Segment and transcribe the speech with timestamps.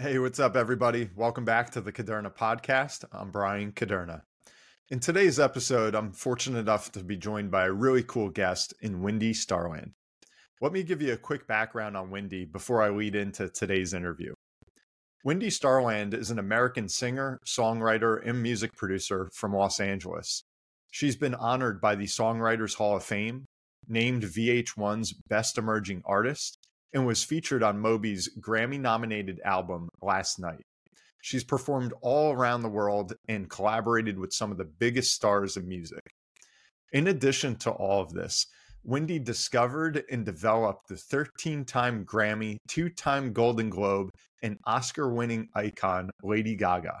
[0.00, 1.10] Hey, what's up, everybody?
[1.14, 3.04] Welcome back to the Kuderna podcast.
[3.12, 4.22] I'm Bryan Kuderna.
[4.88, 9.02] In today's episode, I'm fortunate enough to be joined by a really cool guest in
[9.02, 9.92] Wendy Starland.
[10.62, 14.32] Let me give you a quick background on Wendy before I lead into today's interview.
[15.22, 20.44] Wendy Starland is an American singer, songwriter, and music producer from Los Angeles.
[20.90, 23.44] She's been honored by the Songwriters Hall of Fame,
[23.86, 26.56] named VH1's Best Emerging Artist,
[26.92, 30.64] and was featured on Moby's Grammy nominated album Last Night.
[31.22, 35.66] She's performed all around the world and collaborated with some of the biggest stars of
[35.66, 36.02] music.
[36.92, 38.46] In addition to all of this,
[38.82, 44.10] Wendy discovered and developed the 13 time Grammy, two time Golden Globe,
[44.42, 47.00] and Oscar winning icon Lady Gaga.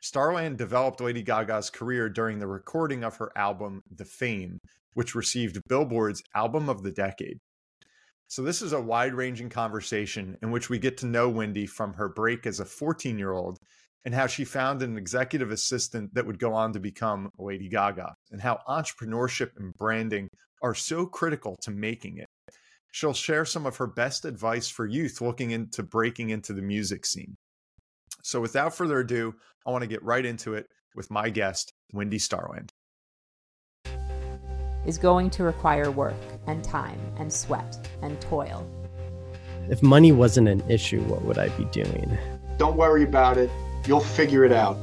[0.00, 4.58] Starland developed Lady Gaga's career during the recording of her album, The Fame,
[4.94, 7.38] which received Billboard's Album of the Decade.
[8.30, 11.94] So, this is a wide ranging conversation in which we get to know Wendy from
[11.94, 13.58] her break as a 14 year old
[14.04, 18.14] and how she found an executive assistant that would go on to become Lady Gaga,
[18.30, 20.28] and how entrepreneurship and branding
[20.62, 22.26] are so critical to making it.
[22.92, 27.06] She'll share some of her best advice for youth looking into breaking into the music
[27.06, 27.34] scene.
[28.22, 29.34] So, without further ado,
[29.66, 32.72] I want to get right into it with my guest, Wendy Starland
[34.86, 36.14] is going to require work
[36.46, 38.68] and time and sweat and toil.
[39.70, 42.16] If money wasn't an issue, what would I be doing?
[42.56, 43.50] Don't worry about it.
[43.86, 44.76] You'll figure it out.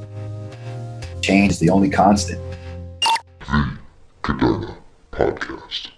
[1.22, 2.40] Change is the only constant.
[3.40, 3.78] The
[4.22, 4.76] Kuderna
[5.12, 5.88] Podcast.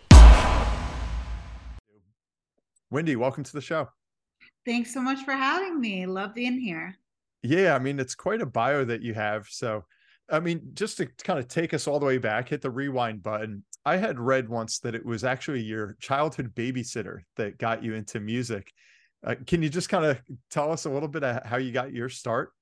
[2.90, 3.88] Wendy, welcome to the show.
[4.64, 6.06] Thanks so much for having me.
[6.06, 6.96] Love being here.
[7.42, 9.46] Yeah, I mean, it's quite a bio that you have.
[9.48, 9.84] So,
[10.30, 13.22] I mean, just to kind of take us all the way back, hit the rewind
[13.22, 13.64] button.
[13.84, 18.20] I had read once that it was actually your childhood babysitter that got you into
[18.20, 18.70] music.
[19.26, 21.92] Uh, can you just kind of tell us a little bit of how you got
[21.92, 22.52] your start?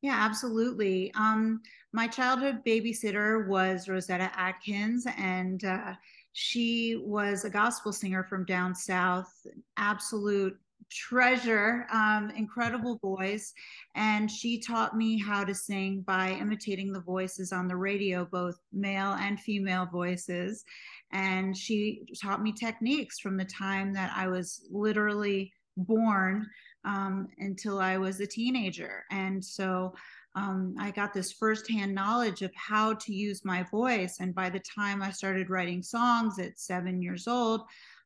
[0.00, 1.12] Yeah, absolutely.
[1.14, 5.94] Um, my childhood babysitter was Rosetta Atkins, and uh,
[6.32, 9.32] she was a gospel singer from down south,
[9.76, 10.56] absolute
[10.90, 13.52] treasure, um, incredible voice.
[13.94, 18.56] And she taught me how to sing by imitating the voices on the radio, both
[18.72, 20.64] male and female voices.
[21.12, 26.46] And she taught me techniques from the time that I was literally born
[26.84, 29.04] um, until I was a teenager.
[29.10, 29.94] And so
[30.36, 34.18] um, I got this firsthand knowledge of how to use my voice.
[34.20, 37.62] And by the time I started writing songs at seven years old,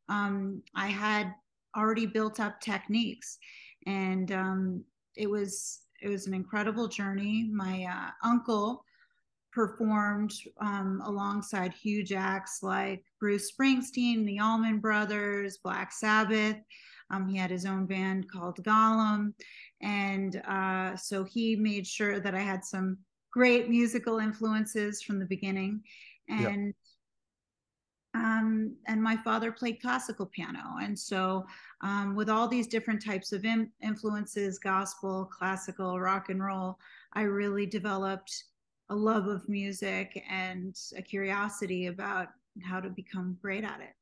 [0.09, 1.35] um, I had
[1.77, 3.39] already built up techniques
[3.87, 4.85] and um,
[5.17, 8.85] it was it was an incredible journey my uh, uncle
[9.53, 16.57] performed um, alongside huge acts like bruce springsteen the allman brothers black sabbath
[17.11, 19.33] um, he had his own band called Golem.
[19.81, 22.99] And uh, so he made sure that I had some
[23.33, 25.83] great musical influences from the beginning.
[26.29, 26.75] And
[28.19, 30.77] um, and my father played classical piano.
[30.83, 31.47] And so,
[31.83, 36.79] um, with all these different types of in- influences gospel, classical, rock and roll
[37.13, 38.45] I really developed
[38.91, 42.29] a love of music and a curiosity about
[42.63, 43.95] how to become great at it.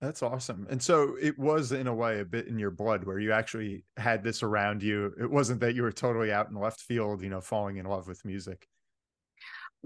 [0.00, 0.66] That's awesome.
[0.68, 3.84] And so it was in a way a bit in your blood where you actually
[3.96, 5.14] had this around you.
[5.18, 8.06] It wasn't that you were totally out in left field, you know, falling in love
[8.06, 8.68] with music.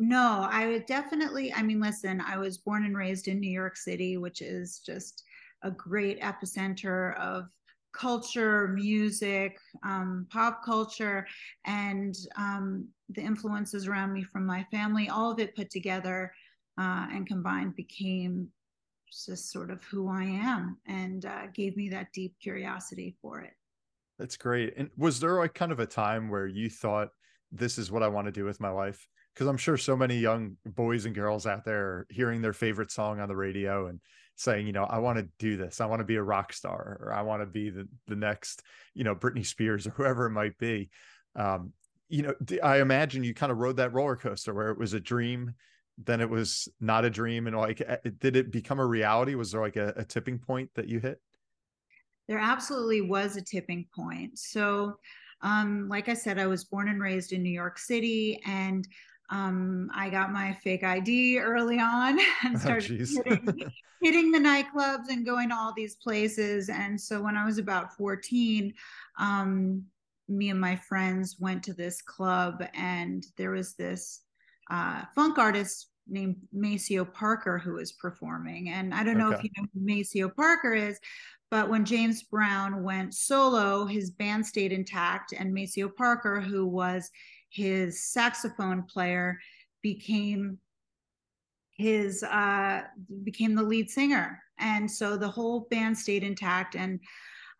[0.00, 1.52] No, I would definitely.
[1.52, 5.24] I mean, listen, I was born and raised in New York City, which is just
[5.62, 7.50] a great epicenter of
[7.92, 11.26] culture, music, um, pop culture,
[11.66, 15.10] and um, the influences around me from my family.
[15.10, 16.32] All of it put together
[16.78, 18.48] uh, and combined became
[19.12, 23.52] just sort of who I am and uh, gave me that deep curiosity for it.
[24.18, 24.72] That's great.
[24.78, 27.08] And was there like kind of a time where you thought,
[27.52, 29.06] this is what I want to do with my life?
[29.34, 32.90] Because I'm sure so many young boys and girls out there are hearing their favorite
[32.90, 34.00] song on the radio and
[34.36, 35.80] saying, you know, I want to do this.
[35.80, 38.62] I want to be a rock star or I want to be the, the next,
[38.94, 40.90] you know, Britney Spears or whoever it might be.
[41.36, 41.72] Um,
[42.08, 45.00] you know, I imagine you kind of rode that roller coaster where it was a
[45.00, 45.54] dream,
[45.96, 47.46] then it was not a dream.
[47.46, 47.82] And like,
[48.18, 49.36] did it become a reality?
[49.36, 51.20] Was there like a, a tipping point that you hit?
[52.26, 54.38] There absolutely was a tipping point.
[54.38, 54.96] So,
[55.42, 58.86] um, like I said, I was born and raised in New York City, and
[59.30, 63.70] um, I got my fake ID early on and oh, started oh, hitting,
[64.02, 66.68] hitting, the nightclubs and going to all these places.
[66.68, 68.74] And so when I was about 14,
[69.18, 69.84] um,
[70.28, 74.22] me and my friends went to this club, and there was this
[74.70, 78.70] uh, funk artist named Maceo Parker who was performing.
[78.70, 79.38] And I don't know okay.
[79.38, 80.98] if you know who Maceo Parker is,
[81.50, 87.10] But when James Brown went solo, his band stayed intact, and Maceo Parker, who was
[87.50, 89.38] his saxophone player,
[89.82, 90.58] became
[91.76, 92.82] his uh,
[93.24, 96.74] became the lead singer, and so the whole band stayed intact.
[96.76, 97.00] And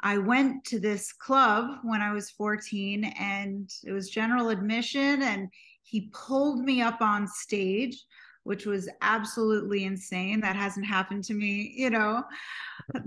[0.02, 5.48] I went to this club when I was 14, and it was general admission, and
[5.82, 8.04] he pulled me up on stage
[8.44, 10.40] which was absolutely insane.
[10.40, 12.24] That hasn't happened to me, you know,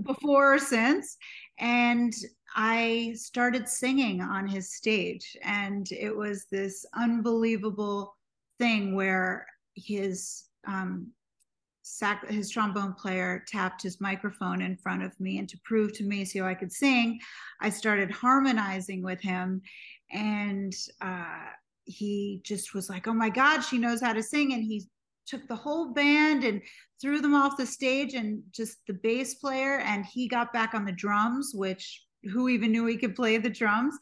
[0.02, 1.16] before or since.
[1.58, 2.12] And
[2.54, 8.16] I started singing on his stage, and it was this unbelievable
[8.58, 11.08] thing where his um,
[11.82, 16.04] sac- his trombone player tapped his microphone in front of me, and to prove to
[16.04, 17.18] Maceo I could sing,
[17.60, 19.60] I started harmonizing with him,
[20.12, 21.46] and uh,
[21.84, 24.86] he just was like, "Oh my God, she knows how to sing!" And he
[25.26, 26.62] took the whole band and
[27.00, 30.84] threw them off the stage and just the bass player and he got back on
[30.84, 33.96] the drums which who even knew he could play the drums.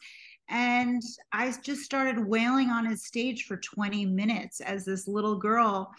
[0.49, 5.91] And i just started wailing on his stage for 20 minutes as this little girl.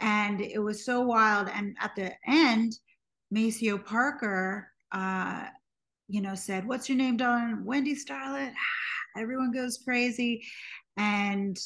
[0.00, 1.48] And it was so wild.
[1.48, 2.78] And at the end
[3.30, 5.44] maceo parker uh
[6.08, 7.64] you know said what's your name darling?
[7.64, 8.54] Wendy Starland
[9.16, 10.44] everyone goes crazy.
[10.96, 11.58] And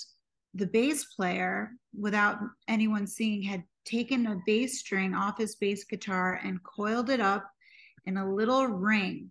[0.55, 2.39] the bass player, without
[2.69, 7.51] anyone seeing, had taken a bass string off his bass guitar and coiled it up
[8.05, 9.31] in a little ring.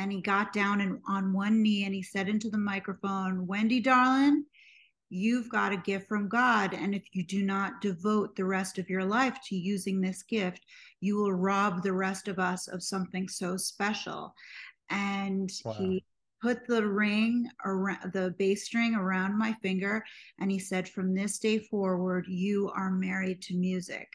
[0.00, 3.80] And he got down and on one knee and he said into the microphone, Wendy,
[3.80, 4.46] darling,
[5.10, 6.72] you've got a gift from God.
[6.72, 10.64] And if you do not devote the rest of your life to using this gift,
[11.00, 14.34] you will rob the rest of us of something so special.
[14.88, 15.74] And wow.
[15.74, 16.02] he
[16.40, 20.02] put the ring around the bass string around my finger
[20.38, 24.08] and he said from this day forward you are married to music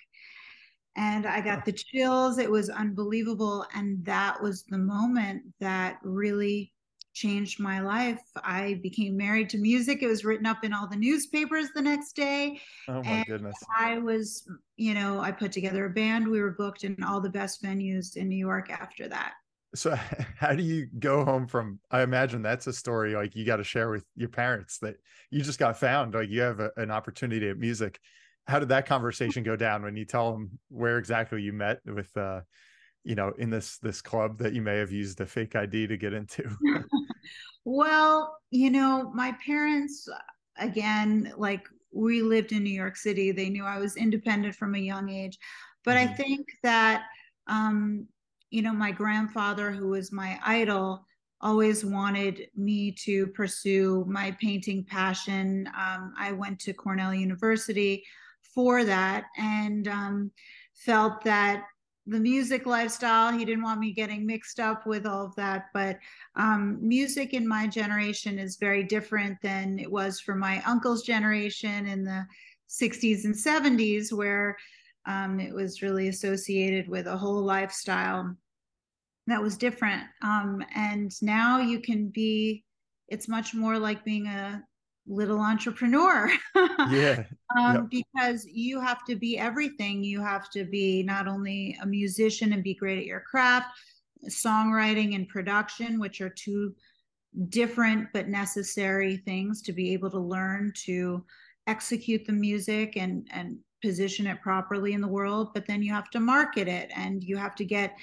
[0.95, 2.37] and i got the chills.
[2.37, 6.71] It was unbelievable and that was the moment that really
[7.13, 8.19] changed my life.
[8.43, 10.03] I became married to music.
[10.03, 13.55] It was written up in all the newspapers the next day oh my goodness.
[13.77, 16.27] I was you know i put together a band.
[16.27, 19.33] We were booked in all the best venues in new york after that.
[19.75, 19.95] So
[20.37, 23.63] how do you go home from i imagine that's a story like you got to
[23.63, 24.95] share with your parents that
[25.31, 26.13] you just got found.
[26.13, 27.99] Like you have a, an opportunity at music
[28.47, 32.15] how did that conversation go down when you tell them where exactly you met with
[32.17, 32.41] uh
[33.03, 35.97] you know in this this club that you may have used a fake id to
[35.97, 36.43] get into
[37.65, 40.07] well you know my parents
[40.57, 44.79] again like we lived in new york city they knew i was independent from a
[44.79, 45.37] young age
[45.83, 46.11] but mm-hmm.
[46.11, 47.05] i think that
[47.47, 48.07] um
[48.55, 51.05] you know, my grandfather, who was my idol,
[51.41, 55.67] always wanted me to pursue my painting passion.
[55.77, 58.05] Um, I went to Cornell University
[58.55, 60.31] for that and um,
[60.73, 61.65] felt that
[62.07, 65.65] the music lifestyle, he didn't want me getting mixed up with all of that.
[65.73, 65.99] But
[66.35, 71.87] um, music in my generation is very different than it was for my uncle's generation
[71.87, 72.25] in the
[72.69, 74.55] 60s and 70s, where
[75.07, 78.35] um, it was really associated with a whole lifestyle
[79.27, 80.03] that was different.
[80.21, 82.63] Um, and now you can be,
[83.07, 84.63] it's much more like being a
[85.07, 86.31] little entrepreneur.
[86.89, 87.23] yeah.
[87.57, 88.05] um, yep.
[88.13, 90.03] Because you have to be everything.
[90.03, 93.67] You have to be not only a musician and be great at your craft,
[94.29, 96.73] songwriting and production, which are two
[97.49, 101.23] different but necessary things to be able to learn to
[101.67, 106.09] execute the music and and position it properly in the world but then you have
[106.09, 107.95] to market it and you have to get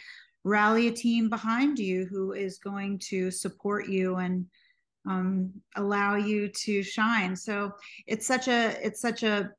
[0.44, 4.44] rally a team behind you who is going to support you and
[5.09, 7.35] um, allow you to shine.
[7.37, 7.73] So
[8.06, 9.50] it's such a it's such a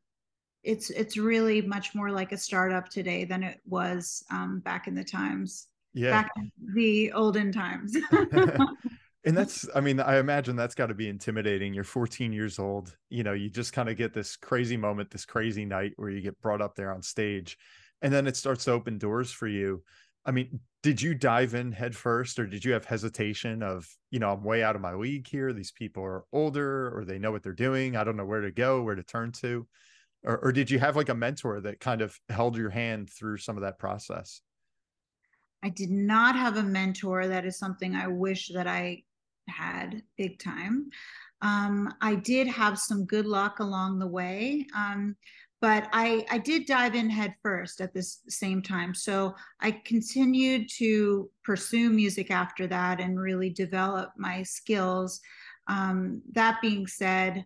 [0.63, 4.95] it's it's really much more like a startup today than it was um, back in
[4.95, 5.67] the times.
[5.93, 7.95] Yeah, back in the olden times.
[9.25, 12.95] and that's i mean i imagine that's got to be intimidating you're 14 years old
[13.09, 16.21] you know you just kind of get this crazy moment this crazy night where you
[16.21, 17.57] get brought up there on stage
[18.01, 19.81] and then it starts to open doors for you
[20.25, 24.32] I mean, did you dive in headfirst, or did you have hesitation of, you know,
[24.32, 25.53] I'm way out of my league here.
[25.53, 27.96] These people are older or they know what they're doing.
[27.96, 29.68] I don't know where to go, where to turn to.
[30.24, 33.38] Or, or did you have like a mentor that kind of held your hand through
[33.38, 34.42] some of that process?
[35.63, 37.27] I did not have a mentor.
[37.27, 39.03] That is something I wish that I
[39.48, 40.89] had big time.
[41.42, 44.65] Um, I did have some good luck along the way.
[44.75, 45.15] Um,
[45.63, 48.93] but I, I did dive in head first at this same time.
[48.93, 55.22] So I continued to pursue music after that and really develop my skills.
[55.70, 57.46] Um, that being said,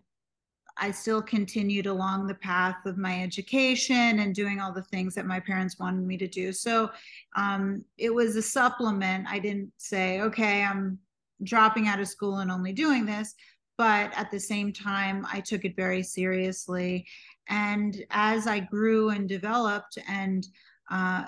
[0.76, 5.24] I still continued along the path of my education and doing all the things that
[5.24, 6.52] my parents wanted me to do.
[6.52, 6.90] So
[7.36, 9.28] um, it was a supplement.
[9.28, 10.98] I didn't say, okay, I'm
[11.44, 13.36] dropping out of school and only doing this.
[13.78, 17.06] But at the same time, I took it very seriously.
[17.48, 20.46] And as I grew and developed and
[20.90, 21.26] uh,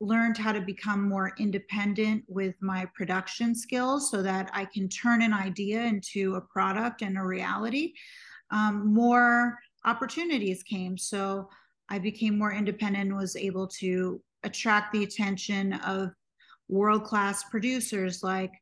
[0.00, 5.22] learned how to become more independent with my production skills so that I can turn
[5.22, 7.94] an idea into a product and a reality,
[8.50, 10.96] um, more opportunities came.
[10.96, 11.48] So
[11.88, 16.10] I became more independent and was able to attract the attention of
[16.68, 18.52] world class producers like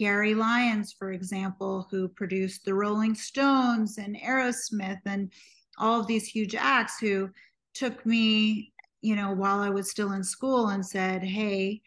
[0.00, 5.30] Gary Lyons, for example, who produced the Rolling Stones and Aerosmith and
[5.78, 7.28] all of these huge acts who
[7.74, 11.82] took me, you know, while I was still in school and said, Hey,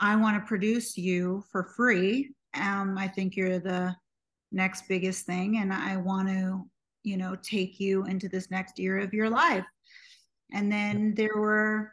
[0.00, 2.32] I want to produce you for free.
[2.54, 3.94] Um, I think you're the
[4.50, 6.64] next biggest thing, and I want to
[7.04, 9.66] you know take you into this next year of your life
[10.52, 11.92] and then there were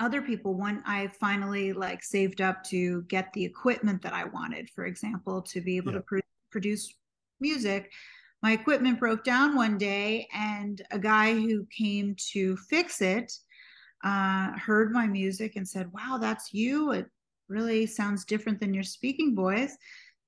[0.00, 4.68] other people when i finally like saved up to get the equipment that i wanted
[4.70, 5.98] for example to be able yeah.
[5.98, 6.18] to pr-
[6.50, 6.94] produce
[7.40, 7.90] music.
[8.42, 13.32] My equipment broke down one day and a guy who came to fix it
[14.02, 16.92] uh, heard my music and said wow that's you.
[16.92, 17.06] It
[17.48, 19.76] really sounds different than your speaking voice.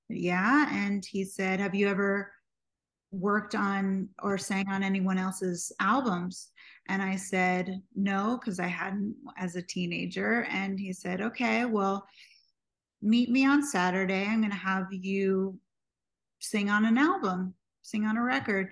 [0.09, 2.33] Yeah and he said have you ever
[3.13, 6.51] worked on or sang on anyone else's albums?
[6.89, 10.47] And I said, no, because I hadn't as a teenager.
[10.51, 12.07] And he said, okay, well,
[13.01, 14.25] meet me on Saturday.
[14.25, 15.59] I'm going to have you
[16.41, 18.71] sing on an album, sing on a record.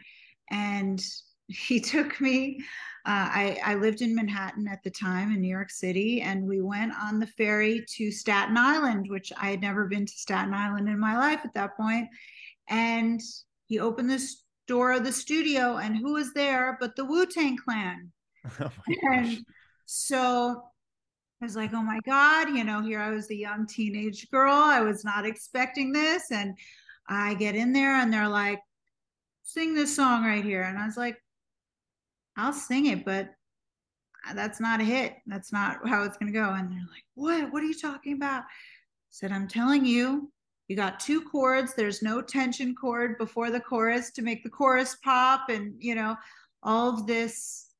[0.50, 1.00] And
[1.49, 2.61] he took me.
[3.06, 6.61] Uh, I, I lived in Manhattan at the time in New York City, and we
[6.61, 10.87] went on the ferry to Staten Island, which I had never been to Staten Island
[10.87, 12.09] in my life at that point.
[12.68, 13.20] And
[13.71, 14.21] he opened the
[14.67, 18.12] door of the studio, and who was there but the Wu Tang Clan?
[18.61, 18.71] Oh
[19.03, 19.39] and
[19.85, 20.62] so
[21.41, 24.55] I was like, oh my God, you know, here I was a young teenage girl.
[24.55, 26.31] I was not expecting this.
[26.31, 26.57] And
[27.09, 28.61] I get in there and they're like,
[29.43, 30.62] sing this song right here.
[30.62, 31.17] And I was like,
[32.37, 33.31] I'll sing it, but
[34.29, 35.17] uh, that's not a hit.
[35.27, 36.50] That's not how it's going to go.
[36.50, 37.53] And they're like, what?
[37.53, 38.43] What are you talking about?
[38.43, 40.31] I said, I'm telling you,
[40.71, 41.75] you got two chords.
[41.75, 45.49] There's no tension chord before the chorus to make the chorus pop.
[45.49, 46.15] And you know
[46.62, 47.73] all of this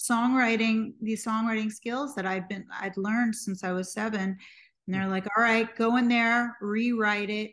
[0.00, 4.38] songwriting these songwriting skills that i've been i'd learned since i was seven.
[4.86, 7.50] And they're like all right go in there rewrite it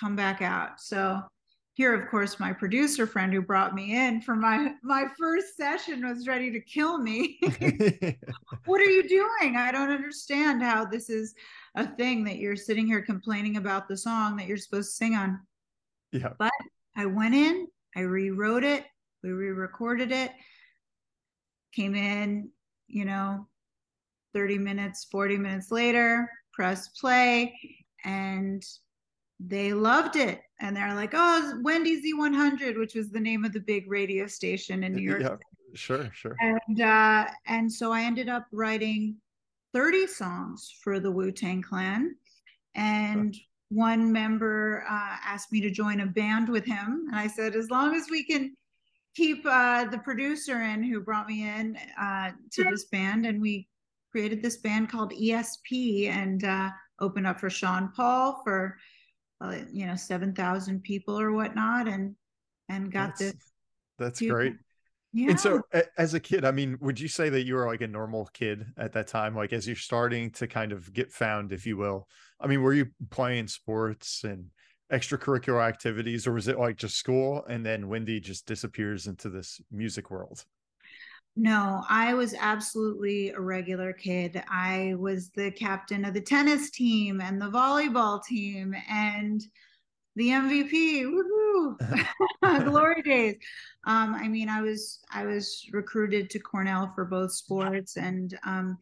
[0.00, 0.80] come back out.
[0.80, 1.20] So
[1.74, 6.08] here of course my producer friend who brought me in for my my first session
[6.08, 7.38] was ready to kill me.
[8.64, 9.56] What are you doing?
[9.58, 11.34] I don't understand how this is
[11.74, 15.14] a thing that you're sitting here complaining about the song that you're supposed to sing
[15.14, 15.40] on.
[16.12, 16.32] Yeah.
[16.38, 16.52] But
[16.96, 17.66] i went in
[17.96, 18.84] i rewrote it
[19.22, 20.32] we re-recorded it
[21.72, 22.50] came in
[22.88, 23.46] you know
[24.32, 27.54] 30 minutes 40 minutes later press play
[28.04, 28.62] and
[29.40, 30.42] they loved it.
[30.60, 34.84] And they're like oh wendy z100 which was the name of the big radio station
[34.84, 35.36] in new york yeah,
[35.74, 36.36] sure sure.
[36.40, 39.16] And uh and so i ended up writing
[39.74, 42.14] 30 songs for the wu-tang clan.
[42.74, 43.36] And
[43.68, 47.06] one member uh, asked me to join a band with him.
[47.08, 48.56] And i said as long as we can
[49.14, 53.68] keep uh, the producer in who brought me in uh, to this band and we
[54.10, 58.76] created this band called esp and uh, opened up for sean paul for
[59.40, 62.14] uh, you know 7000 people or whatnot and
[62.68, 63.52] and got that's, this
[63.98, 64.54] that's great
[65.14, 65.30] yeah.
[65.30, 65.62] And so
[65.96, 68.66] as a kid, I mean, would you say that you were like a normal kid
[68.76, 69.36] at that time?
[69.36, 72.08] Like as you're starting to kind of get found, if you will.
[72.40, 74.46] I mean, were you playing sports and
[74.92, 79.60] extracurricular activities, or was it like just school and then Wendy just disappears into this
[79.70, 80.44] music world?
[81.36, 84.42] No, I was absolutely a regular kid.
[84.48, 89.40] I was the captain of the tennis team and the volleyball team and
[90.16, 91.04] the MVP.
[91.04, 92.64] Woohoo!
[92.64, 93.36] Glory days.
[93.86, 98.78] Um, I mean, I was I was recruited to Cornell for both sports, and um,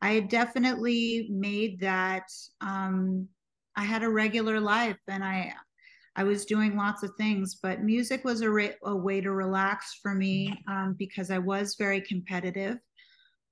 [0.00, 2.28] I definitely made that.
[2.60, 3.28] Um,
[3.76, 5.54] I had a regular life, and I
[6.16, 9.98] I was doing lots of things, but music was a, ra- a way to relax
[10.02, 12.78] for me um, because I was very competitive.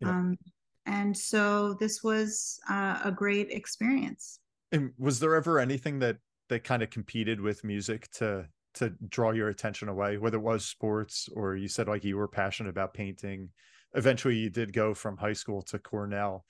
[0.01, 0.09] Yeah.
[0.09, 0.39] Um,
[0.87, 4.41] and so this was uh, a great experience.
[4.73, 6.17] And was there ever anything that
[6.49, 10.65] that kind of competed with music to to draw your attention away whether it was
[10.65, 13.49] sports or you said like you were passionate about painting
[13.95, 16.45] eventually you did go from high school to cornell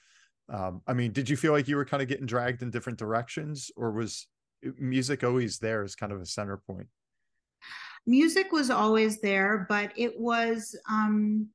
[0.48, 2.98] um, i mean did you feel like you were kind of getting dragged in different
[2.98, 4.26] directions or was
[4.78, 6.88] music always there as kind of a center point
[8.06, 11.48] music was always there, but it was um,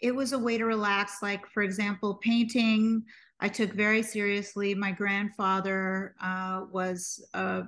[0.00, 1.22] it was a way to relax.
[1.22, 3.04] Like for example, painting.
[3.40, 4.74] I took very seriously.
[4.74, 7.64] My grandfather uh, was a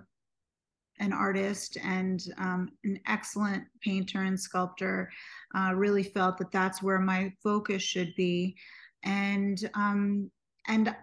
[0.99, 5.11] an artist and um, an excellent painter and sculptor.
[5.55, 8.57] Uh, really felt that that's where my focus should be,
[9.05, 10.31] and um,
[10.69, 10.95] and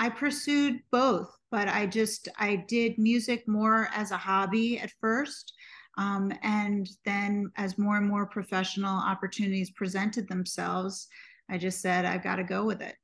[0.00, 1.30] I pursued both.
[1.50, 5.52] But I just I did music more as a hobby at first,
[5.98, 11.08] um, and then as more and more professional opportunities presented themselves,
[11.50, 12.96] I just said I've got to go with it.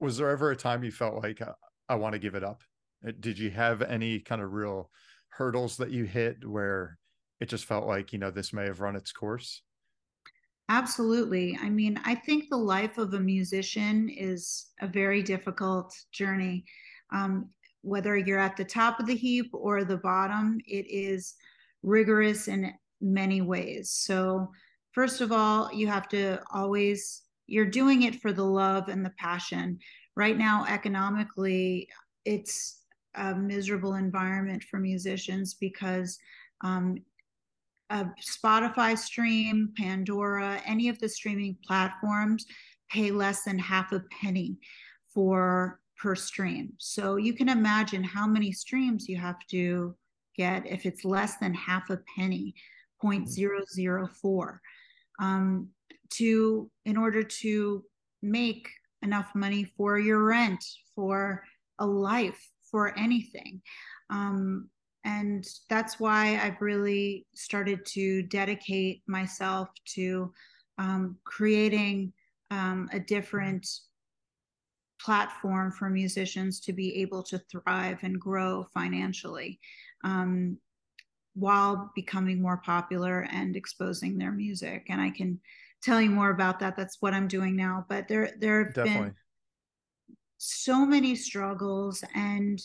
[0.00, 1.52] Was there ever a time you felt like uh,
[1.88, 2.62] I want to give it up?
[3.06, 4.90] Uh, did you have any kind of real
[5.28, 6.98] hurdles that you hit where
[7.40, 9.62] it just felt like you know this may have run its course?
[10.68, 11.58] Absolutely.
[11.60, 16.64] I mean i think the life of a musician is a very difficult journey.
[17.12, 17.50] Um,
[17.82, 21.34] whether you're at the top of the heap or the bottom it is
[21.82, 23.90] rigorous in many ways.
[23.90, 24.50] So
[24.92, 29.12] first of all you have to always you're doing it for the love and the
[29.18, 29.78] passion.
[30.16, 31.88] Right now economically
[32.24, 32.82] it's
[33.14, 36.18] a miserable environment for musicians because
[36.62, 36.98] um,
[37.90, 42.46] a Spotify stream, Pandora, any of the streaming platforms
[42.90, 44.58] pay less than half a penny
[45.12, 46.72] for per stream.
[46.78, 49.94] So you can imagine how many streams you have to
[50.36, 52.54] get if it's less than half a penny,
[53.02, 54.58] 0.004,
[55.20, 55.68] um,
[56.10, 57.84] to in order to
[58.22, 58.68] make
[59.02, 60.64] enough money for your rent,
[60.94, 61.42] for
[61.78, 63.60] a life, for anything.
[64.10, 64.68] Um,
[65.04, 70.32] and that's why I've really started to dedicate myself to
[70.78, 72.12] um, creating
[72.50, 73.66] um, a different
[75.00, 79.58] platform for musicians to be able to thrive and grow financially
[80.04, 80.58] um,
[81.34, 84.86] while becoming more popular and exposing their music.
[84.90, 85.40] And I can
[85.82, 86.76] tell you more about that.
[86.76, 87.86] That's what I'm doing now.
[87.88, 89.08] But there, there have Definitely.
[89.08, 89.14] been
[90.38, 92.62] so many struggles and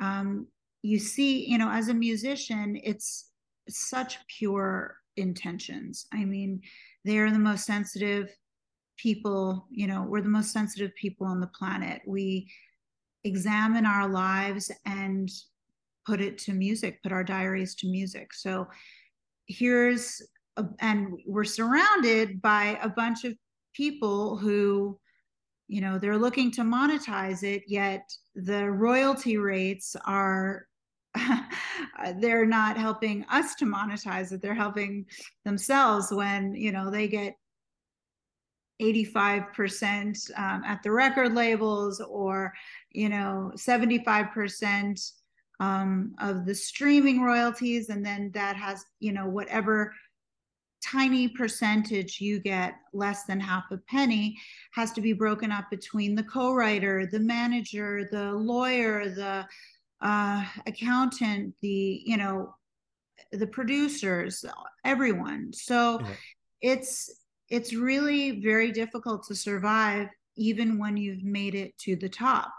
[0.00, 0.46] um,
[0.82, 3.30] you see you know as a musician it's
[3.68, 6.60] such pure intentions i mean
[7.04, 8.34] they're the most sensitive
[8.96, 12.50] people you know we're the most sensitive people on the planet we
[13.24, 15.30] examine our lives and
[16.06, 18.66] put it to music put our diaries to music so
[19.46, 20.22] here's
[20.80, 23.34] and we're surrounded by a bunch of
[23.74, 24.98] people who
[25.68, 28.02] you know they're looking to monetize it yet
[28.34, 30.66] the royalty rates are
[32.16, 34.40] they're not helping us to monetize it.
[34.40, 35.06] They're helping
[35.44, 37.34] themselves when you know they get
[38.80, 42.52] 85% um, at the record labels or
[42.90, 45.12] you know 75%
[45.60, 47.90] um, of the streaming royalties.
[47.90, 49.92] And then that has you know whatever
[50.82, 54.36] tiny percentage you get less than half a penny
[54.72, 59.46] has to be broken up between the co-writer the manager the lawyer the
[60.00, 62.54] uh, accountant the you know
[63.32, 64.44] the producers
[64.84, 66.08] everyone so yeah.
[66.62, 67.10] it's
[67.48, 72.50] it's really very difficult to survive even when you've made it to the top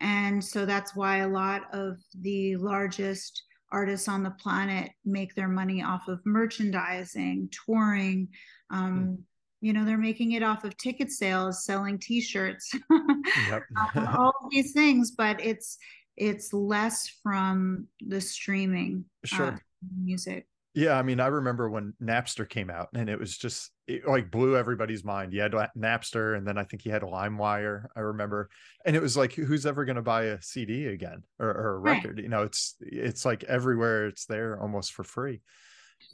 [0.00, 3.42] and so that's why a lot of the largest
[3.74, 8.28] artists on the planet make their money off of merchandising, touring.
[8.70, 9.22] Um, mm.
[9.60, 12.72] You know, they're making it off of ticket sales, selling T-shirts,
[13.50, 13.62] yep.
[13.96, 15.10] um, all these things.
[15.10, 15.78] But it's
[16.16, 19.46] it's less from the streaming sure.
[19.46, 19.56] Uh,
[20.02, 20.46] music.
[20.74, 24.30] Yeah, I mean, I remember when Napster came out, and it was just it like
[24.30, 25.32] blew everybody's mind.
[25.32, 27.86] He had Napster, and then I think he had LimeWire.
[27.94, 28.48] I remember,
[28.84, 31.78] and it was like, who's ever going to buy a CD again or, or a
[31.78, 32.16] record?
[32.16, 32.22] Right.
[32.22, 34.06] You know, it's it's like everywhere.
[34.06, 35.42] It's there almost for free.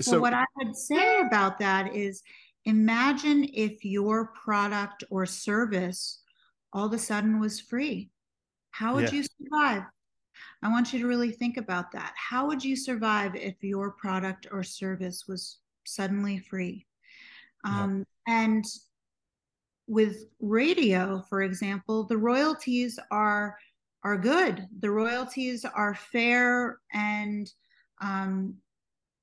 [0.01, 2.23] So well, what I would say about that is,
[2.65, 6.23] imagine if your product or service
[6.73, 8.11] all of a sudden was free.
[8.71, 9.19] How would yeah.
[9.19, 9.83] you survive?
[10.63, 12.13] I want you to really think about that.
[12.17, 16.87] How would you survive if your product or service was suddenly free?
[17.64, 18.64] Um, And
[19.87, 23.57] with radio, for example, the royalties are
[24.03, 24.66] are good.
[24.79, 27.51] The royalties are fair, and
[28.01, 28.55] um,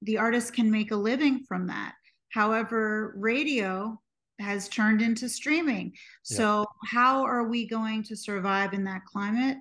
[0.04, 1.96] the artist can make a living from that.
[2.30, 4.00] However, radio
[4.40, 5.94] has turned into streaming.
[6.22, 9.58] So, how are we going to survive in that climate?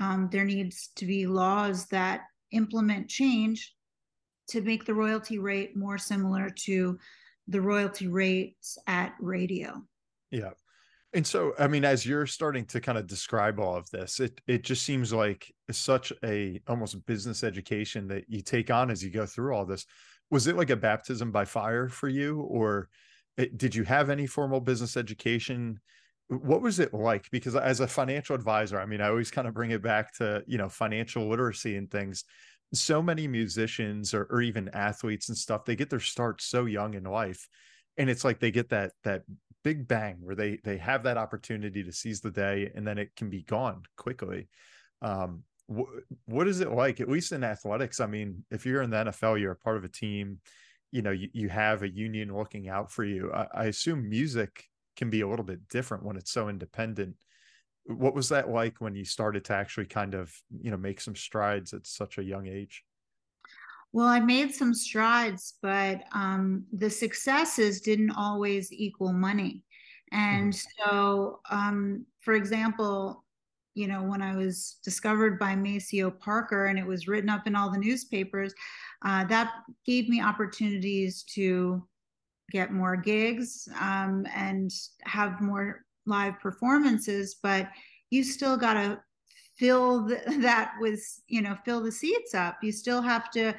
[0.00, 3.74] um, there needs to be laws that implement change
[4.48, 6.98] to make the royalty rate more similar to
[7.50, 9.82] the royalty rates at radio.
[10.30, 10.50] Yeah.
[11.12, 14.40] And so, I mean, as you're starting to kind of describe all of this, it
[14.46, 19.10] it just seems like such a almost business education that you take on as you
[19.10, 19.84] go through all this.
[20.30, 22.88] was it like a baptism by fire for you or
[23.36, 25.80] it, did you have any formal business education
[26.28, 29.54] what was it like because as a financial advisor i mean i always kind of
[29.54, 32.24] bring it back to you know financial literacy and things
[32.72, 36.94] so many musicians or, or even athletes and stuff they get their start so young
[36.94, 37.48] in life
[37.96, 39.22] and it's like they get that that
[39.62, 43.14] big bang where they they have that opportunity to seize the day and then it
[43.14, 44.48] can be gone quickly.
[45.02, 45.42] Um
[46.24, 48.00] what is it like at least in athletics?
[48.00, 50.40] I mean if you're in the nfl you're a part of a team
[50.90, 53.32] you know you, you have a union looking out for you.
[53.32, 54.64] I, I assume music
[54.96, 57.16] can be a little bit different when it's so independent
[57.96, 61.16] what was that like when you started to actually kind of you know make some
[61.16, 62.84] strides at such a young age
[63.92, 69.62] well i made some strides but um, the successes didn't always equal money
[70.12, 70.90] and mm-hmm.
[70.90, 73.24] so um, for example
[73.74, 77.54] you know when i was discovered by maceo parker and it was written up in
[77.54, 78.54] all the newspapers
[79.04, 79.52] uh, that
[79.86, 81.86] gave me opportunities to
[82.50, 84.72] get more gigs um, and
[85.04, 87.70] have more live performances but
[88.10, 89.00] you still got to
[89.60, 92.56] fill the, that with you know fill the seats up.
[92.62, 93.54] You still have to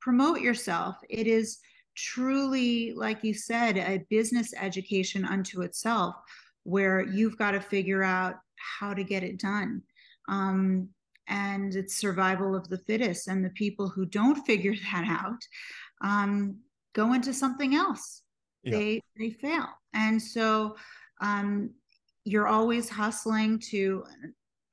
[0.00, 0.96] promote yourself.
[1.08, 1.58] It is
[1.96, 6.14] truly like you said a business education unto itself
[6.64, 9.82] where you've got to figure out how to get it done.
[10.28, 10.90] Um,
[11.28, 15.42] and it's survival of the fittest and the people who don't figure that out
[16.02, 16.58] um,
[16.92, 18.22] go into something else.
[18.62, 18.78] Yeah.
[18.78, 19.66] they they fail.
[19.94, 20.76] And so
[21.20, 21.70] um,
[22.26, 24.04] you're always hustling to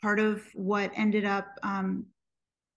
[0.01, 2.03] part of what ended up um,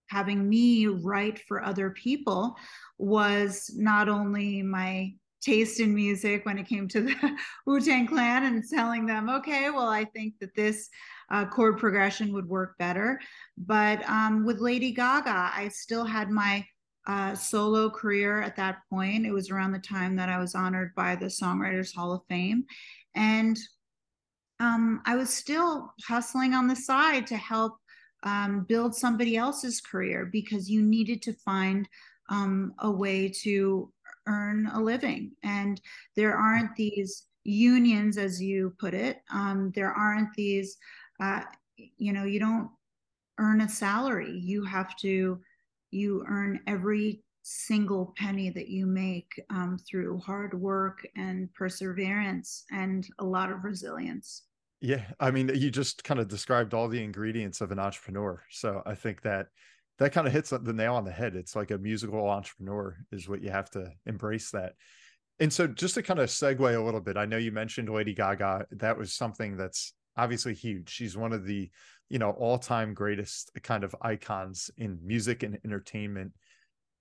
[0.07, 2.55] having me write for other people
[2.99, 5.11] was not only my
[5.41, 9.71] taste in music when it came to the Wu Tang Clan and telling them, okay,
[9.71, 10.89] well, I think that this
[11.31, 13.19] uh, chord progression would work better.
[13.57, 16.63] But um, with Lady Gaga, I still had my
[17.07, 19.25] uh, solo career at that point.
[19.25, 22.65] It was around the time that I was honored by the Songwriters Hall of Fame.
[23.15, 23.57] And
[24.59, 27.77] um, I was still hustling on the side to help
[28.23, 31.87] um, build somebody else's career because you needed to find
[32.29, 33.91] um, a way to
[34.27, 35.31] earn a living.
[35.43, 35.79] And
[36.15, 40.77] there aren't these unions, as you put it, um, there aren't these,
[41.21, 41.41] uh,
[41.97, 42.69] you know, you don't
[43.37, 44.37] earn a salary.
[44.37, 45.39] You have to,
[45.91, 53.07] you earn every single penny that you make um, through hard work and perseverance and
[53.19, 54.46] a lot of resilience.
[54.79, 58.43] Yeah, I mean, you just kind of described all the ingredients of an entrepreneur.
[58.51, 59.47] So I think that
[59.97, 61.35] that kind of hits the nail on the head.
[61.35, 64.73] It's like a musical entrepreneur is what you have to embrace that.
[65.39, 68.13] And so just to kind of segue a little bit, I know you mentioned Lady
[68.13, 68.67] Gaga.
[68.71, 70.89] That was something that's obviously huge.
[70.89, 71.71] She's one of the,
[72.09, 76.33] you know, all-time greatest kind of icons in music and entertainment.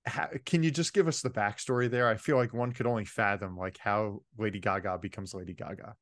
[0.06, 2.08] How, can you just give us the backstory there?
[2.08, 5.94] I feel like one could only fathom like how Lady Gaga becomes Lady Gaga.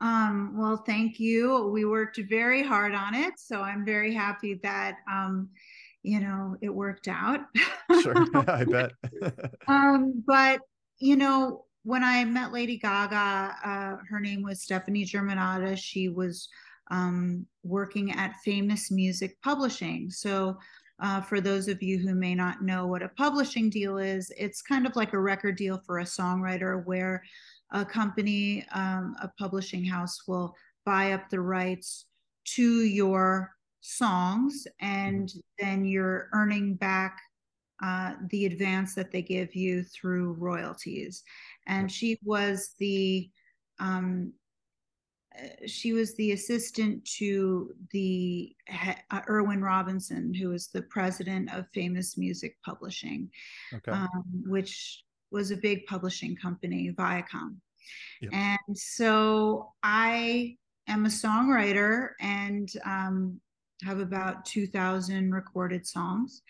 [0.00, 1.68] Um, well, thank you.
[1.72, 3.34] We worked very hard on it.
[3.38, 5.48] So I'm very happy that, um,
[6.02, 7.40] you know, it worked out.
[8.02, 8.14] sure.
[8.48, 8.92] I bet.
[9.68, 10.60] um, but,
[10.98, 15.76] you know, when I met Lady Gaga, uh, her name was Stefani Germanotta.
[15.76, 16.48] She was
[16.90, 20.10] um, working at Famous Music Publishing.
[20.10, 20.58] So,
[21.00, 24.60] uh, for those of you who may not know what a publishing deal is, it's
[24.60, 27.22] kind of like a record deal for a songwriter where
[27.72, 30.54] a company, um, a publishing house will
[30.84, 32.06] buy up the rights
[32.44, 33.50] to your
[33.80, 37.18] songs, and then you're earning back
[37.82, 41.22] uh, the advance that they give you through royalties.
[41.66, 43.30] And she was the
[43.78, 44.32] um,
[45.38, 48.56] uh, she was the assistant to the
[49.10, 53.30] uh, Irwin Robinson, who was the president of Famous Music Publishing,
[53.72, 53.92] okay.
[53.92, 57.56] um, which was a big publishing company, Viacom.
[58.20, 58.32] Yep.
[58.32, 60.56] And so I
[60.88, 63.40] am a songwriter and um,
[63.84, 66.42] have about 2,000 recorded songs,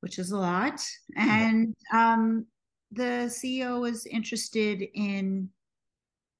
[0.00, 0.80] which is a lot.
[1.16, 2.46] And um,
[2.92, 5.48] the CEO was interested in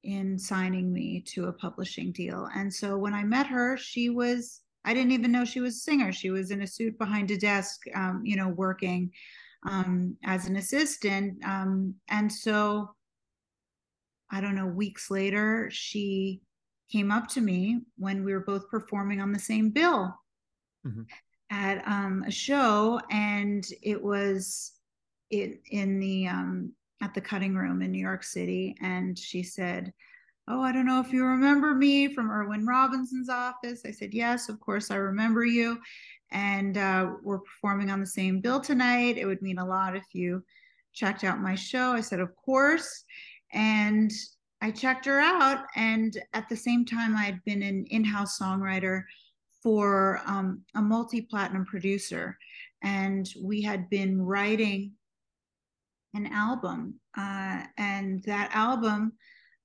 [0.03, 2.49] in signing me to a publishing deal.
[2.55, 5.81] And so when I met her, she was I didn't even know she was a
[5.81, 6.11] singer.
[6.11, 9.11] She was in a suit behind a desk, um, you know, working
[9.69, 11.45] um, as an assistant.
[11.45, 12.91] Um, and so
[14.31, 16.41] I don't know, weeks later, she
[16.91, 20.15] came up to me when we were both performing on the same bill
[20.87, 21.03] mm-hmm.
[21.51, 24.73] at um, a show, and it was
[25.31, 29.93] it in the um, at the cutting room in New York City, and she said,
[30.51, 34.49] "Oh, I don't know if you remember me from Irwin Robinson's office." I said, "Yes,
[34.49, 35.81] of course I remember you."
[36.33, 39.19] And uh, we're performing on the same bill tonight.
[39.19, 40.45] It would mean a lot if you
[40.93, 41.93] checked out my show.
[41.93, 43.05] I said, Of course.
[43.53, 44.11] And
[44.61, 45.65] I checked her out.
[45.77, 49.03] And at the same time, I had been an in house songwriter
[49.63, 52.37] for um, a multi platinum producer.
[52.83, 54.93] And we had been writing
[56.15, 56.95] an album.
[57.17, 59.13] Uh, and that album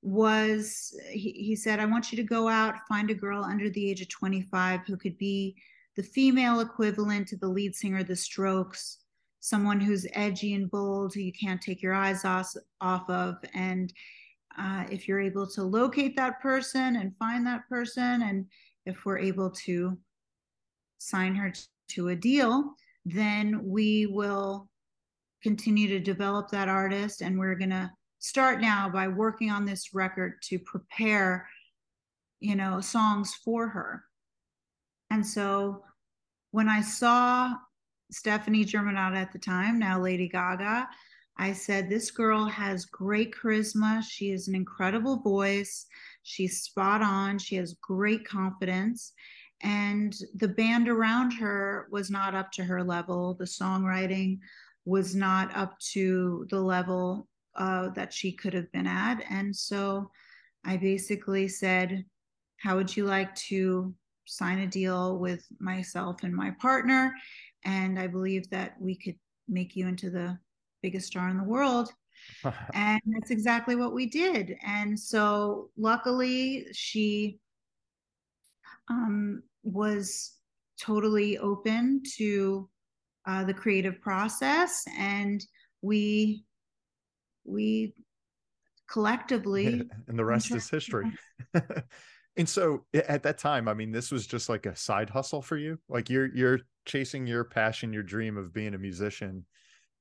[0.05, 3.89] was, he, he said, I want you to go out, find a girl under the
[3.89, 5.55] age of 25 who could be
[5.95, 8.99] the female equivalent to the lead singer of The Strokes,
[9.39, 13.37] someone who's edgy and bold, who you can't take your eyes off, off of.
[13.55, 13.91] And
[14.55, 18.45] uh, if you're able to locate that person and find that person, and
[18.85, 19.97] if we're able to
[20.99, 21.51] sign her
[21.89, 24.69] to a deal, then we will
[25.41, 27.21] continue to develop that artist.
[27.21, 27.89] And we're going to
[28.25, 31.47] start now by working on this record to prepare,
[32.39, 34.03] you know, songs for her.
[35.11, 35.83] And so
[36.49, 37.53] when I saw
[38.09, 40.89] Stefani Germanotta at the time, now Lady Gaga,
[41.37, 44.01] I said, This girl has great charisma.
[44.01, 45.85] She has an incredible voice.
[46.23, 47.37] She's spot on.
[47.37, 49.13] She has great confidence.
[49.61, 53.35] And the band around her was not up to her level.
[53.35, 54.39] The songwriting
[54.83, 59.23] was not up to the level uh, that she could have been at.
[59.29, 60.11] And so
[60.65, 62.05] I basically said,
[62.57, 63.93] How would you like to
[64.25, 67.13] sign a deal with myself and my partner?
[67.63, 69.15] And I believe that we could
[69.47, 70.37] make you into the
[70.81, 71.91] biggest star in the world.
[72.73, 74.55] and that's exactly what we did.
[74.65, 77.39] And so luckily, she
[78.89, 80.33] um, was
[80.79, 82.69] totally open to
[83.27, 85.43] uh, the creative process, and
[85.81, 86.43] we
[87.45, 87.93] we
[88.89, 91.11] collectively and the rest is history.
[92.37, 95.57] and so at that time, I mean, this was just like a side hustle for
[95.57, 95.79] you.
[95.89, 99.45] Like you're you're chasing your passion, your dream of being a musician,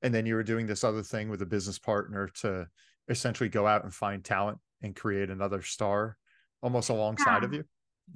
[0.01, 2.67] and then you were doing this other thing with a business partner to
[3.07, 6.17] essentially go out and find talent and create another star
[6.61, 7.45] almost alongside yeah.
[7.45, 7.63] of you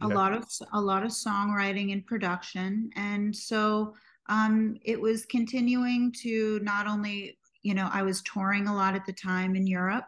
[0.01, 3.93] a lot of a lot of songwriting and production and so
[4.29, 9.05] um, it was continuing to not only you know i was touring a lot at
[9.05, 10.05] the time in europe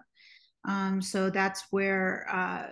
[0.67, 2.67] um, so that's where uh,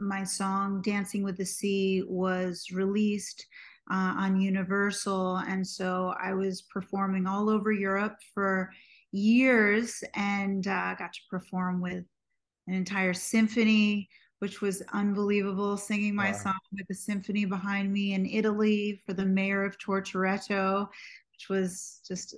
[0.00, 3.46] my song dancing with the sea was released
[3.90, 8.70] uh, on universal and so i was performing all over europe for
[9.12, 12.04] years and uh, got to perform with
[12.66, 14.08] an entire symphony
[14.40, 16.38] which was unbelievable, singing my wow.
[16.38, 20.88] song with the symphony behind me in Italy for the mayor of Tortoreto,
[21.32, 22.36] which was just,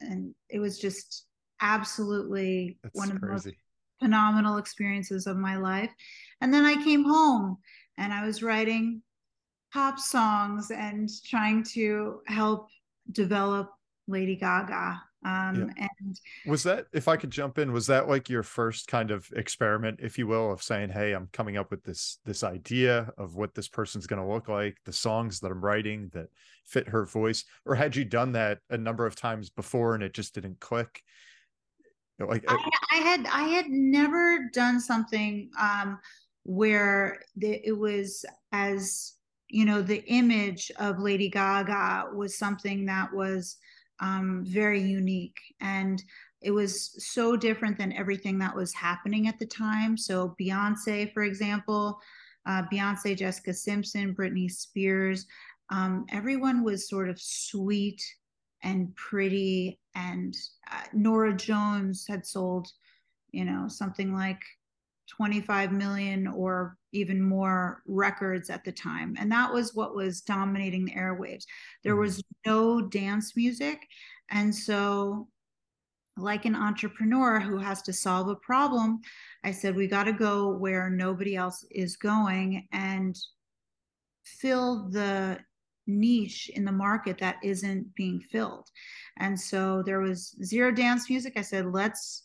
[0.00, 1.26] and it was just
[1.60, 3.50] absolutely That's one of crazy.
[3.50, 3.56] the most
[4.00, 5.90] phenomenal experiences of my life.
[6.40, 7.58] And then I came home
[7.96, 9.02] and I was writing
[9.72, 12.68] pop songs and trying to help
[13.12, 13.70] develop
[14.06, 15.88] Lady Gaga um yeah.
[16.00, 19.28] and was that if i could jump in was that like your first kind of
[19.34, 23.34] experiment if you will of saying hey i'm coming up with this this idea of
[23.34, 26.28] what this person's going to look like the songs that i'm writing that
[26.64, 30.14] fit her voice or had you done that a number of times before and it
[30.14, 31.02] just didn't click
[32.20, 35.98] like I, I had i had never done something um
[36.44, 39.14] where the, it was as
[39.48, 43.56] you know the image of lady gaga was something that was
[44.00, 45.38] um, very unique.
[45.60, 46.02] And
[46.40, 49.96] it was so different than everything that was happening at the time.
[49.96, 51.98] So, Beyonce, for example,
[52.46, 55.26] uh, Beyonce, Jessica Simpson, Britney Spears,
[55.70, 58.02] um, everyone was sort of sweet
[58.62, 59.78] and pretty.
[59.94, 60.36] And
[60.70, 62.68] uh, Norah Jones had sold,
[63.32, 64.40] you know, something like
[65.08, 69.16] 25 million or even more records at the time.
[69.18, 71.44] And that was what was dominating the airwaves.
[71.82, 72.02] There mm-hmm.
[72.02, 73.86] was no dance music.
[74.30, 75.28] And so,
[76.16, 79.00] like an entrepreneur who has to solve a problem,
[79.44, 83.16] I said, we got to go where nobody else is going and
[84.24, 85.38] fill the
[85.86, 88.68] niche in the market that isn't being filled.
[89.18, 91.34] And so there was zero dance music.
[91.36, 92.24] I said, let's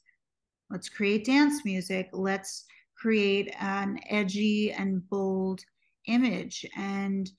[0.70, 2.10] let's create dance music.
[2.14, 2.66] Let's
[2.98, 5.62] create an edgy and bold
[6.08, 7.30] image and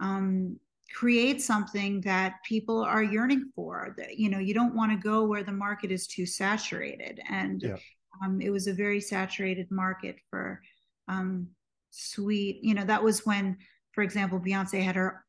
[0.00, 0.58] um,
[0.94, 3.94] create something that people are yearning for.
[3.98, 7.62] That you know, you don't want to go where the market is too saturated, and
[7.62, 7.76] yeah.
[8.22, 10.60] um, it was a very saturated market for
[11.08, 11.48] um,
[11.90, 12.60] sweet.
[12.62, 13.56] You know, that was when,
[13.92, 15.24] for example, Beyonce had her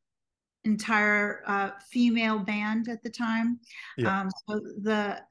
[0.66, 3.60] entire uh, female band at the time.
[3.98, 4.22] Yeah.
[4.22, 5.22] Um, so the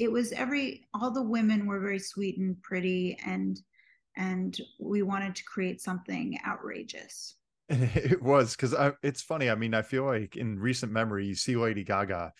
[0.00, 3.60] it was every all the women were very sweet and pretty and
[4.16, 7.36] and we wanted to create something outrageous.
[7.68, 9.48] It was because it's funny.
[9.48, 12.32] I mean, I feel like in recent memory, you see Lady Gaga,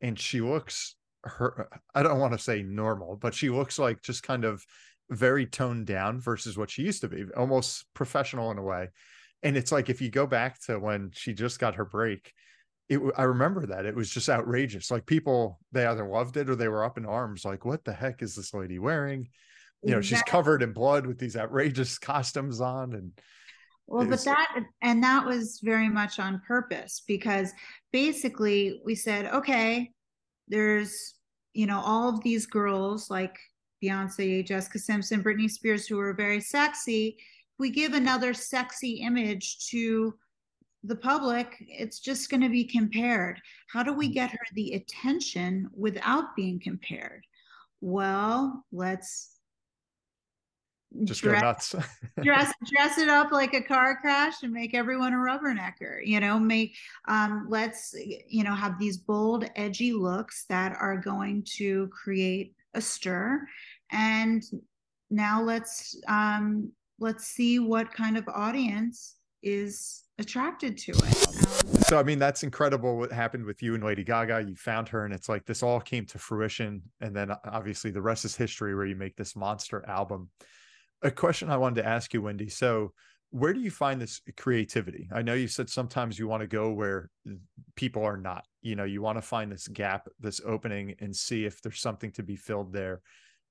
[0.00, 4.22] and she looks her I don't want to say normal, but she looks like just
[4.22, 4.64] kind of
[5.10, 8.88] very toned down versus what she used to be, almost professional in a way.
[9.42, 12.32] And it's like if you go back to when she just got her break,
[12.88, 14.90] it I remember that it was just outrageous.
[14.90, 17.92] Like people they either loved it or they were up in arms like what the
[17.92, 19.28] heck is this lady wearing?
[19.82, 23.12] You know, she's covered in blood with these outrageous costumes on and
[23.86, 27.52] well, but that and that was very much on purpose because
[27.90, 29.92] basically we said, okay,
[30.48, 31.14] there's
[31.54, 33.38] you know all of these girls like
[33.82, 37.16] Beyonce, Jessica Simpson, Britney Spears who are very sexy.
[37.58, 40.14] We give another sexy image to
[40.84, 43.40] the public, it's just going to be compared.
[43.72, 44.14] How do we mm.
[44.14, 47.24] get her the attention without being compared?
[47.80, 49.38] Well, let's
[51.04, 51.74] just dress, go nuts.
[52.22, 56.00] dress dress it up like a car crash and make everyone a rubbernecker.
[56.04, 57.94] You know, make um, let's
[58.28, 63.46] you know have these bold, edgy looks that are going to create a stir,
[63.90, 64.42] and
[65.10, 71.14] now let's um, let's see what kind of audience is attracted to it.
[71.86, 74.44] so I mean that's incredible what happened with you and Lady Gaga.
[74.48, 78.02] You found her and it's like this all came to fruition and then obviously the
[78.02, 80.28] rest is history where you make this monster album
[81.02, 82.48] a question I wanted to ask you, Wendy.
[82.48, 82.92] So,
[83.30, 85.08] where do you find this creativity?
[85.12, 87.10] I know you said sometimes you want to go where
[87.76, 88.46] people are not.
[88.62, 92.10] You know, you want to find this gap, this opening, and see if there's something
[92.12, 93.02] to be filled there.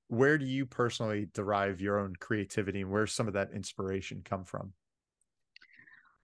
[0.08, 4.45] Where do you personally derive your own creativity, and where some of that inspiration come
[4.45, 4.73] from?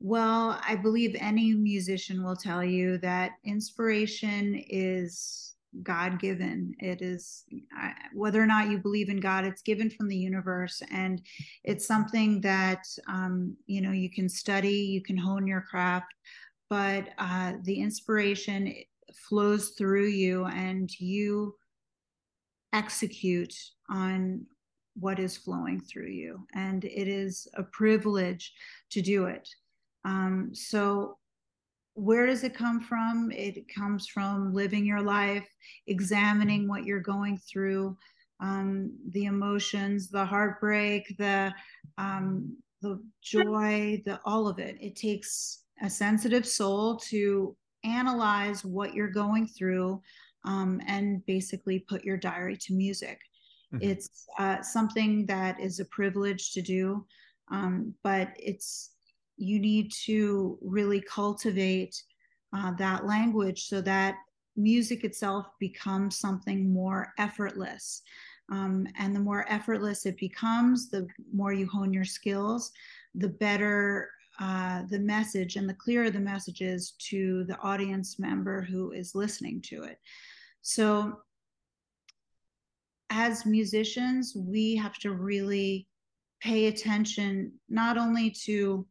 [0.06, 6.76] Well, I believe any musician will tell you that inspiration is God given.
[6.80, 7.46] It is
[8.14, 11.22] whether or not you believe in God, it's given from the universe, and
[11.64, 16.14] it's something that um, you know you can study, you can hone your craft,
[16.70, 18.76] but uh, the inspiration
[19.30, 21.56] flows through you, and you
[22.74, 23.56] execute
[23.90, 24.46] on
[24.96, 28.52] what is flowing through you, and it is a privilege
[28.92, 29.48] to do it.
[30.06, 31.18] Um, so
[31.96, 33.32] where does it come from?
[33.32, 35.48] It comes from living your life,
[35.88, 37.96] examining what you're going through,
[38.40, 41.54] um, the emotions, the heartbreak, the
[41.98, 44.78] um, the joy, the all of it.
[44.82, 50.02] It takes a sensitive soul to analyze what you're going through
[50.46, 53.20] um, and basically put your diary to music.
[53.74, 53.90] Mm-hmm.
[53.90, 57.06] It's uh, something that is a privilege to do,
[57.52, 58.92] um, but it's
[59.38, 62.02] you need to really cultivate
[62.56, 64.16] uh, that language so that
[64.56, 68.02] music itself becomes something more effortless.
[68.52, 72.72] Um, and the more effortless it becomes, the more you hone your skills,
[73.16, 78.64] the better uh, the message and the clearer the message is to the audience member
[78.64, 80.00] who is listening to it.
[80.62, 81.20] So,
[83.12, 85.88] as musicians, we have to really
[86.42, 88.88] pay attention not only to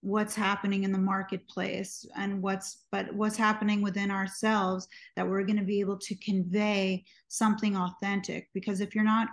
[0.00, 5.58] what's happening in the marketplace and what's but what's happening within ourselves that we're going
[5.58, 8.48] to be able to convey something authentic.
[8.54, 9.28] Because if you're not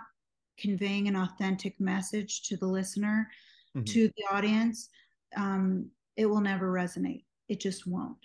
[0.58, 3.28] conveying an authentic message to the listener
[3.76, 3.84] mm-hmm.
[3.84, 4.88] to the audience
[5.36, 7.24] um, it will never resonate.
[7.48, 8.16] It just won't.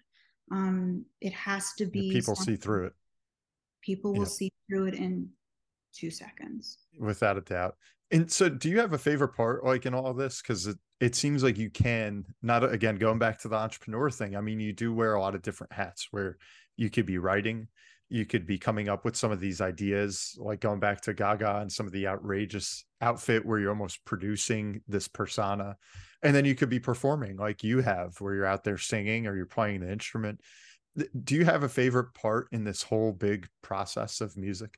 [0.51, 2.93] Um, it has to be people see through it.
[3.81, 4.25] People will yeah.
[4.25, 5.29] see through it in
[5.93, 6.79] two seconds.
[6.97, 7.75] Without a doubt
[8.11, 10.41] and so, do you have a favorite part, like in all this?
[10.41, 14.35] Because it, it seems like you can not again going back to the entrepreneur thing.
[14.35, 16.37] I mean, you do wear a lot of different hats where
[16.77, 17.67] you could be writing,
[18.09, 21.59] you could be coming up with some of these ideas, like going back to Gaga
[21.61, 25.77] and some of the outrageous outfit where you're almost producing this persona,
[26.21, 29.35] and then you could be performing like you have, where you're out there singing or
[29.37, 30.41] you're playing the instrument.
[31.23, 34.77] Do you have a favorite part in this whole big process of music?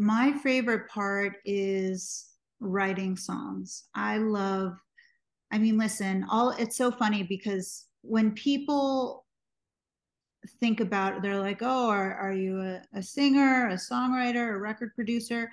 [0.00, 3.84] My favorite part is writing songs.
[3.94, 4.78] I love,
[5.52, 9.26] I mean, listen, all it's so funny because when people
[10.58, 14.94] think about they're like, oh, are, are you a, a singer, a songwriter, a record
[14.94, 15.50] producer?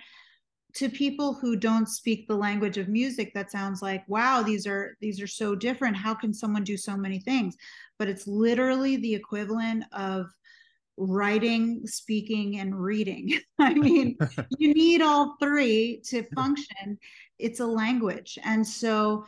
[0.76, 4.96] To people who don't speak the language of music, that sounds like, wow, these are
[5.02, 5.98] these are so different.
[5.98, 7.58] How can someone do so many things?
[8.00, 10.28] But it's literally the equivalent of
[10.98, 13.40] writing, speaking, and reading.
[13.60, 14.18] I mean,
[14.58, 16.98] you need all three to function.
[17.40, 18.38] It's a language.
[18.44, 19.26] And so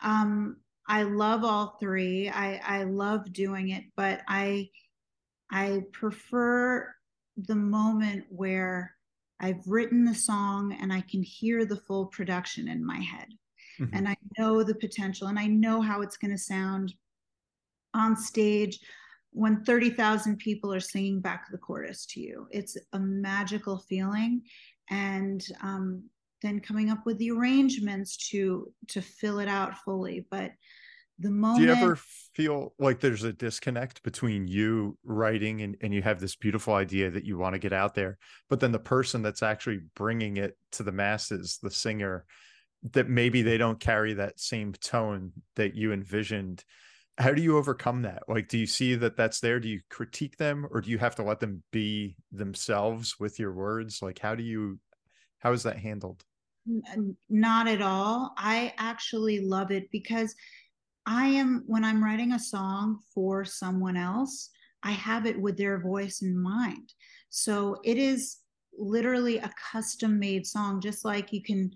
[0.00, 2.28] um, I love all three.
[2.28, 4.68] I, I love doing it, but I
[5.52, 6.88] I prefer
[7.36, 8.96] the moment where
[9.38, 13.28] I've written the song and I can hear the full production in my head.
[13.78, 13.96] Mm-hmm.
[13.96, 16.94] And I know the potential and I know how it's going to sound
[17.92, 18.78] on stage
[19.32, 22.46] when 30,000 people are singing back the chorus to you.
[22.50, 24.42] It's a magical feeling.
[24.90, 26.04] And um,
[26.42, 30.26] then coming up with the arrangements to to fill it out fully.
[30.30, 30.52] But
[31.18, 31.96] the moment Do you ever
[32.34, 37.10] feel like there's a disconnect between you writing and, and you have this beautiful idea
[37.10, 38.18] that you want to get out there,
[38.48, 42.24] but then the person that's actually bringing it to the masses, the singer,
[42.92, 46.64] that maybe they don't carry that same tone that you envisioned?
[47.18, 48.22] How do you overcome that?
[48.28, 49.60] Like, do you see that that's there?
[49.60, 53.52] Do you critique them or do you have to let them be themselves with your
[53.52, 54.00] words?
[54.00, 54.78] Like, how do you,
[55.38, 56.24] how is that handled?
[57.28, 58.34] not at all.
[58.36, 60.34] I actually love it because
[61.06, 64.50] I am when I'm writing a song for someone else,
[64.82, 66.92] I have it with their voice in mind.
[67.30, 68.38] So it is
[68.76, 71.72] literally a custom made song, just like you can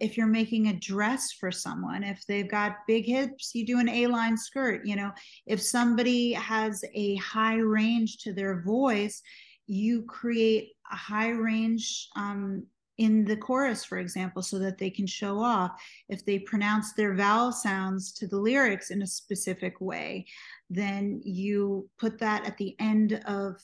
[0.00, 3.88] if you're making a dress for someone if they've got big hips you do an
[3.88, 5.10] a-line skirt you know
[5.46, 9.22] if somebody has a high range to their voice
[9.66, 12.64] you create a high range um,
[12.98, 15.80] in the chorus, for example, so that they can show off.
[16.08, 20.26] If they pronounce their vowel sounds to the lyrics in a specific way,
[20.68, 23.56] then you put that at the end of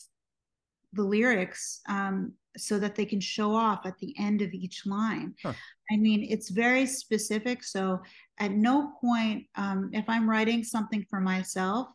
[0.93, 5.35] the lyrics um, so that they can show off at the end of each line.
[5.43, 5.55] Huh.
[5.91, 7.63] I mean, it's very specific.
[7.65, 8.01] So
[8.39, 11.89] at no point, um, if I'm writing something for myself,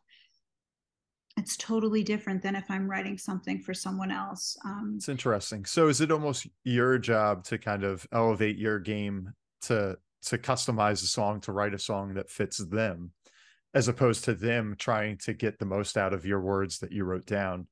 [1.37, 4.57] it's totally different than if I'm writing something for someone else.
[4.65, 5.65] Um, it's interesting.
[5.65, 11.01] So is it almost your job to kind of elevate your game to to customize
[11.01, 13.11] a song to write a song that fits them,
[13.73, 17.05] as opposed to them trying to get the most out of your words that you
[17.05, 17.67] wrote down?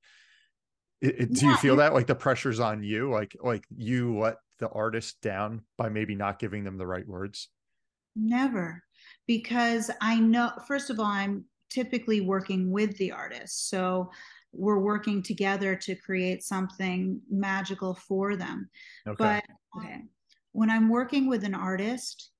[1.02, 4.18] It, it, do yeah, you feel that like the pressure's on you, like like you
[4.18, 7.50] let the artist down by maybe not giving them the right words?
[8.16, 8.84] Never,
[9.28, 10.52] because I know.
[10.68, 13.70] First of all, I'm typically working with the artist.
[13.70, 14.10] So
[14.52, 18.70] we're working together to create something magical for them.
[19.08, 19.16] Okay.
[19.18, 19.43] But
[19.78, 20.02] okay,
[20.54, 22.32] when I'm working with an artist,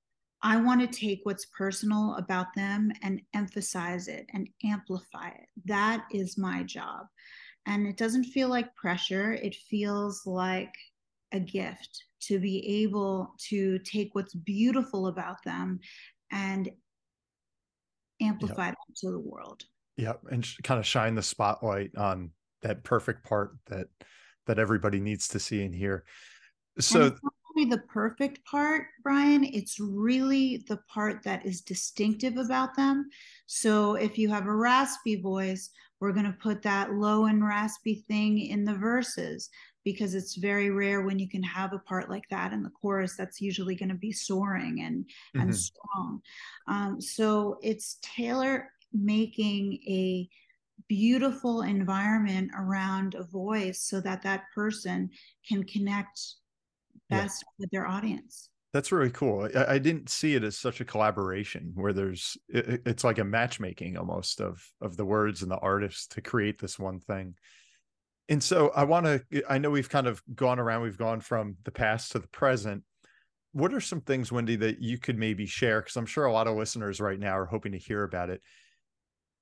[0.42, 5.46] I want to take what's personal about them and emphasize it and amplify it.
[5.64, 7.06] That is my job.
[7.68, 10.74] And it doesn't feel like pressure, it feels like
[11.32, 15.78] a gift to be able to take what's beautiful about them
[16.32, 16.70] and
[18.22, 18.74] amplify yep.
[18.74, 19.64] that to the world.
[19.98, 22.30] Yep, and sh- kind of shine the spotlight on
[22.62, 23.88] that perfect part that
[24.46, 26.04] that everybody needs to see and hear.
[26.80, 27.14] So
[27.64, 29.44] the perfect part, Bryan.
[29.44, 33.08] It's really the part that is distinctive about them.
[33.46, 35.70] So if you have a raspy voice,
[36.00, 39.50] we're going to put that low and raspy thing in the verses
[39.84, 43.16] because it's very rare when you can have a part like that in the chorus
[43.16, 45.40] that's usually going to be soaring and mm-hmm.
[45.40, 46.20] and strong
[46.66, 50.28] um, so it's tailor making a
[50.88, 55.10] beautiful environment around a voice so that that person
[55.46, 56.20] can connect
[57.10, 57.52] best yeah.
[57.58, 59.48] with their audience that's really cool.
[59.54, 63.24] I, I, didn't see it as such a collaboration where there's it, it's like a
[63.24, 67.34] matchmaking almost of of the words and the artists to create this one thing
[68.28, 71.56] and so I want to, I know we've kind of gone around, we've gone from
[71.64, 72.84] the past to the present.
[73.52, 75.80] What are some things, Wendy, that you could maybe share?
[75.80, 78.42] Because I'm sure a lot of listeners right now are hoping to hear about it.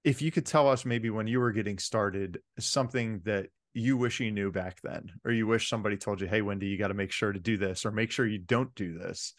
[0.04, 4.20] If you could tell us maybe when you were getting started, something that you wish
[4.20, 6.94] you knew back then, or you wish somebody told you, hey, Wendy, you got to
[6.94, 9.34] make sure to do this, or make sure you don't do this.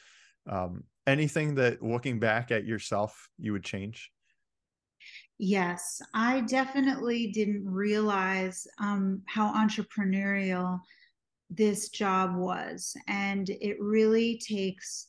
[0.47, 4.11] Um, anything that looking back at yourself, you would change?
[5.39, 10.81] Yes, I definitely didn't realize um, how entrepreneurial
[11.49, 12.95] this job was.
[13.07, 15.07] And it really takes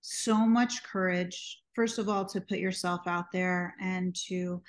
[0.00, 4.62] so much courage, first of all, to put yourself out there and to,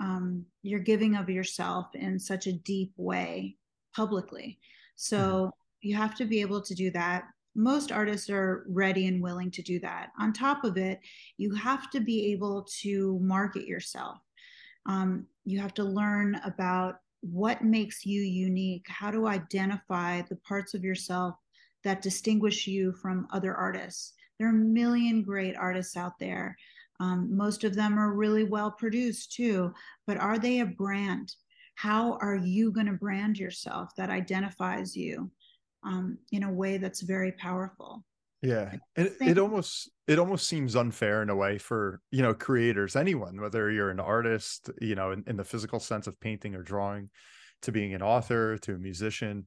[0.00, 3.56] um, you're giving of yourself in such a deep way
[3.94, 4.58] publicly.
[4.96, 5.48] So mm-hmm.
[5.82, 7.24] you have to be able to do that.
[7.54, 10.10] Most artists are ready and willing to do that.
[10.18, 11.00] On top of it,
[11.36, 14.18] you have to be able to market yourself
[14.86, 20.74] um, you have to learn about what makes you unique, how to identify the parts
[20.74, 21.34] of yourself
[21.84, 24.14] that distinguish you from other artists.
[24.38, 26.56] There are a million great artists out there.
[27.00, 29.72] Um, most of them are really well produced too,
[30.06, 31.34] but are they a brand?
[31.74, 35.30] How are you going to brand yourself that identifies you
[35.82, 38.04] um, in a way that's very powerful?
[38.42, 38.74] Yeah.
[38.96, 43.40] It, it almost it almost seems unfair in a way for, you know, creators, anyone,
[43.40, 47.10] whether you're an artist, you know, in, in the physical sense of painting or drawing,
[47.62, 49.46] to being an author, to a musician.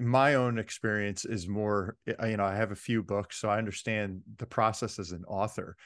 [0.00, 4.22] My own experience is more, you know, I have a few books, so I understand
[4.38, 5.76] the process as an author.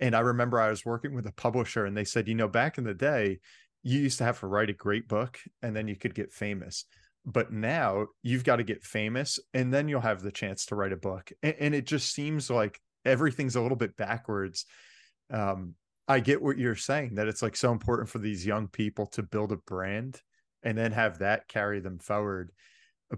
[0.00, 2.78] And I remember I was working with a publisher and they said, you know, back
[2.78, 3.38] in the day,
[3.82, 6.84] you used to have to write a great book and then you could get famous.
[7.26, 10.92] But now you've got to get famous and then you'll have the chance to write
[10.92, 11.30] a book.
[11.42, 14.66] And, and it just seems like everything's a little bit backwards.
[15.30, 15.74] Um,
[16.06, 19.22] i get what you're saying that it's like so important for these young people to
[19.22, 20.20] build a brand
[20.62, 22.50] and then have that carry them forward.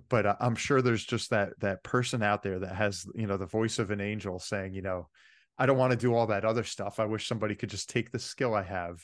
[0.09, 3.47] But i'm sure there's just that that person out there that has you know the
[3.47, 5.09] voice of an angel saying you know
[5.59, 7.01] i don't want to do all that other stuff.
[7.01, 9.01] I wish somebody could just take the skill i have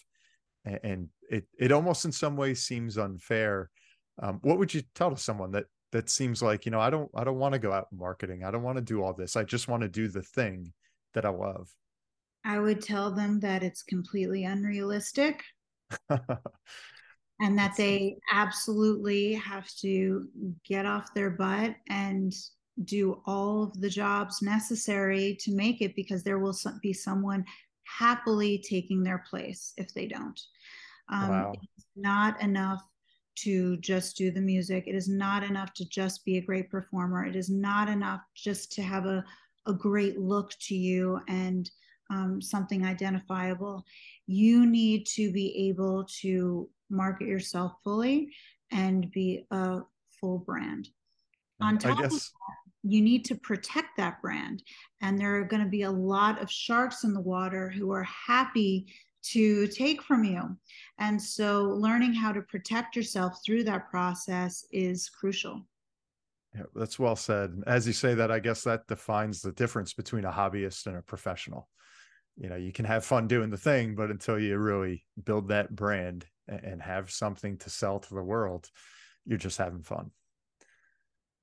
[0.64, 3.70] and, it it almost in some ways seems unfair.
[4.22, 7.10] Um, what would you tell to someone that that seems like you know i don't
[7.14, 8.44] i don't want to go out marketing.
[8.44, 9.36] I don't want to do all this.
[9.36, 10.72] I just want to do the thing
[11.14, 11.70] that i love.
[12.44, 15.42] I would tell them that it's completely unrealistic.
[17.40, 20.28] And that they absolutely have to
[20.64, 22.32] get off their butt and
[22.84, 27.44] do all of the jobs necessary to make it because there will be someone
[27.84, 30.40] happily taking their place if they don't
[31.08, 31.52] um, wow.
[31.52, 32.82] it's not enough
[33.34, 34.84] to just do the music.
[34.86, 37.24] It is not enough to just be a great performer.
[37.24, 39.24] It is not enough just to have a,
[39.66, 41.70] a great look to you and
[42.10, 43.84] um, something identifiable.
[44.26, 48.28] You need to be able to market yourself fully
[48.70, 49.80] and be a
[50.20, 50.88] full brand.
[51.60, 52.12] On top guess...
[52.12, 54.62] of that, you need to protect that brand.
[55.00, 58.04] And there are going to be a lot of sharks in the water who are
[58.04, 58.86] happy
[59.24, 60.56] to take from you.
[60.98, 65.66] And so learning how to protect yourself through that process is crucial.
[66.54, 67.62] Yeah, that's well said.
[67.66, 71.02] As you say that, I guess that defines the difference between a hobbyist and a
[71.02, 71.68] professional.
[72.36, 75.74] You know, you can have fun doing the thing, but until you really build that
[75.74, 78.68] brand and have something to sell to the world,
[79.24, 80.10] you're just having fun.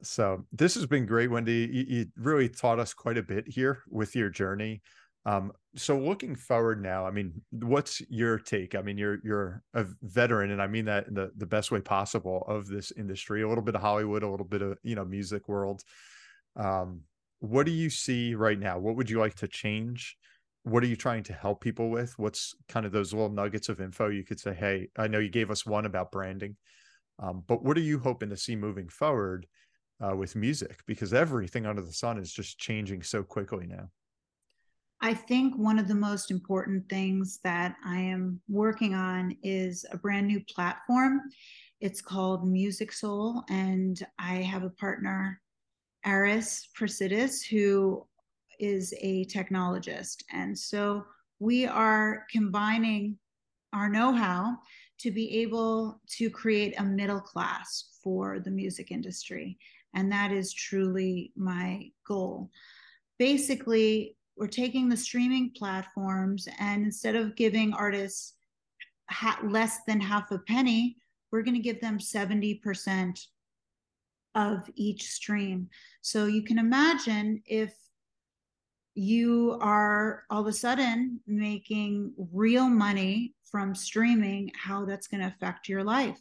[0.01, 1.69] So this has been great, Wendy.
[1.71, 4.81] You, you really taught us quite a bit here with your journey.
[5.25, 8.75] Um, so looking forward now, I mean, what's your take?
[8.75, 11.81] I mean, you're you're a veteran, and I mean that in the, the best way
[11.81, 15.05] possible of this industry, a little bit of Hollywood, a little bit of you know,
[15.05, 15.83] music world.
[16.55, 17.01] Um,
[17.39, 18.79] what do you see right now?
[18.79, 20.17] What would you like to change?
[20.63, 22.17] What are you trying to help people with?
[22.17, 25.29] What's kind of those little nuggets of info you could say, hey, I know you
[25.29, 26.57] gave us one about branding,
[27.17, 29.47] um, but what are you hoping to see moving forward
[30.05, 30.81] uh, with music?
[30.85, 33.89] Because everything under the sun is just changing so quickly now.
[35.01, 39.97] I think one of the most important things that I am working on is a
[39.97, 41.21] brand new platform.
[41.79, 45.39] It's called Music Soul, and I have a partner,
[46.05, 48.05] Aris Prasidis, who
[48.59, 50.23] is a technologist.
[50.33, 51.05] And so
[51.39, 53.17] we are combining
[53.71, 54.57] our know how
[54.99, 59.57] to be able to create a middle class for the music industry.
[59.93, 62.49] And that is truly my goal.
[63.17, 68.35] Basically, we're taking the streaming platforms and instead of giving artists
[69.09, 70.97] ha- less than half a penny,
[71.31, 73.19] we're going to give them 70%
[74.35, 75.67] of each stream.
[76.01, 77.73] So you can imagine if
[78.95, 85.27] you are all of a sudden making real money from streaming, how that's going to
[85.27, 86.19] affect your life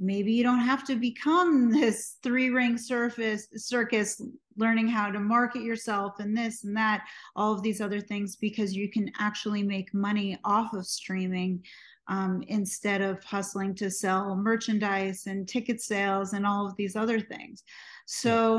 [0.00, 4.20] maybe you don't have to become this three ring surface circus
[4.56, 7.04] learning how to market yourself and this and that
[7.36, 11.62] all of these other things because you can actually make money off of streaming
[12.08, 17.20] um, instead of hustling to sell merchandise and ticket sales and all of these other
[17.20, 17.62] things.
[18.06, 18.58] So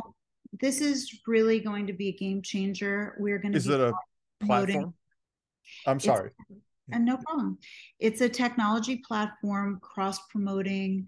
[0.59, 3.15] this is really going to be a game changer.
[3.19, 3.93] We're going to is it a
[4.45, 4.93] platform?
[5.85, 6.31] I'm sorry.
[6.91, 7.57] and no problem.
[7.99, 11.07] It's a technology platform cross promoting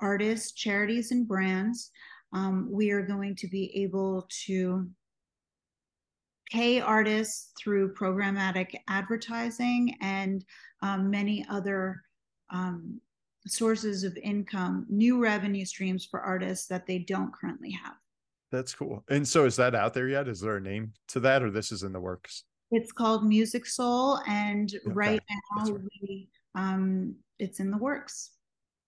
[0.00, 1.90] artists, charities, and brands.
[2.32, 4.88] Um, we are going to be able to
[6.50, 10.44] pay artists through programmatic advertising and
[10.82, 12.00] um, many other
[12.50, 13.00] um,
[13.46, 17.94] sources of income, new revenue streams for artists that they don't currently have.
[18.50, 19.04] That's cool.
[19.08, 20.28] And so is that out there yet?
[20.28, 22.44] Is there a name to that or this is in the works?
[22.72, 24.92] It's called Music Soul and okay.
[24.92, 25.80] right now right.
[26.02, 28.30] we um it's in the works.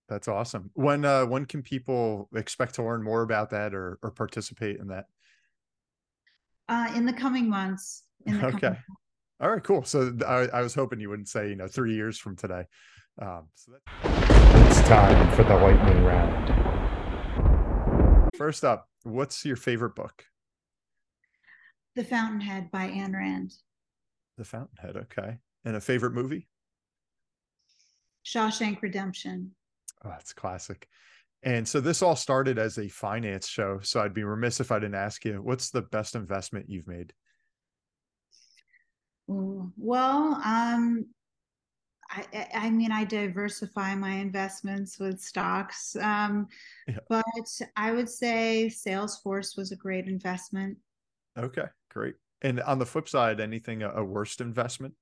[0.09, 0.69] That's awesome.
[0.73, 4.87] When uh when can people expect to learn more about that or or participate in
[4.87, 5.05] that?
[6.67, 8.03] Uh in the coming months.
[8.25, 8.51] In the okay.
[8.51, 8.83] Coming months.
[9.41, 9.83] All right, cool.
[9.83, 12.63] So I, I, was hoping you wouldn't say, you know, three years from today.
[13.21, 13.73] Um, so.
[14.03, 16.49] It's time for the lightning round.
[18.37, 20.23] First up, what's your favorite book?
[21.95, 23.53] The Fountainhead by Ayn Rand.
[24.37, 25.39] The Fountainhead, okay.
[25.65, 26.47] And a favorite movie?
[28.25, 29.51] Shawshank Redemption.
[30.05, 30.87] Oh, it's classic.
[31.43, 33.79] And so this all started as a finance show.
[33.81, 37.13] So I'd be remiss if I didn't ask you, what's the best investment you've made?
[39.27, 41.05] Well, um,
[42.09, 46.47] I, I mean, I diversify my investments with stocks, um,
[46.87, 46.99] yeah.
[47.09, 47.25] but
[47.75, 50.77] I would say Salesforce was a great investment.
[51.37, 52.15] Okay, great.
[52.41, 54.93] And on the flip side, anything a, a worst investment?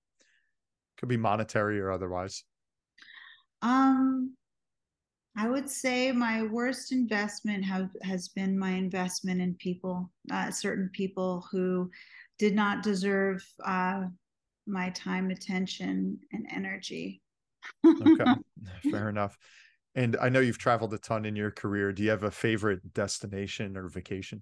[0.97, 2.43] Could be monetary or otherwise.
[3.61, 4.35] Um,
[5.37, 10.89] I would say my worst investment have has been my investment in people, uh, certain
[10.93, 11.89] people who
[12.37, 14.03] did not deserve uh,
[14.67, 17.21] my time, attention, and energy.
[17.85, 18.33] okay,
[18.91, 19.37] fair enough.
[19.95, 21.91] And I know you've traveled a ton in your career.
[21.91, 24.41] Do you have a favorite destination or vacation?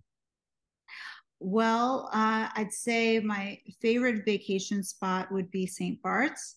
[1.40, 6.02] Well, uh, I'd say my favorite vacation spot would be St.
[6.02, 6.56] Bart's.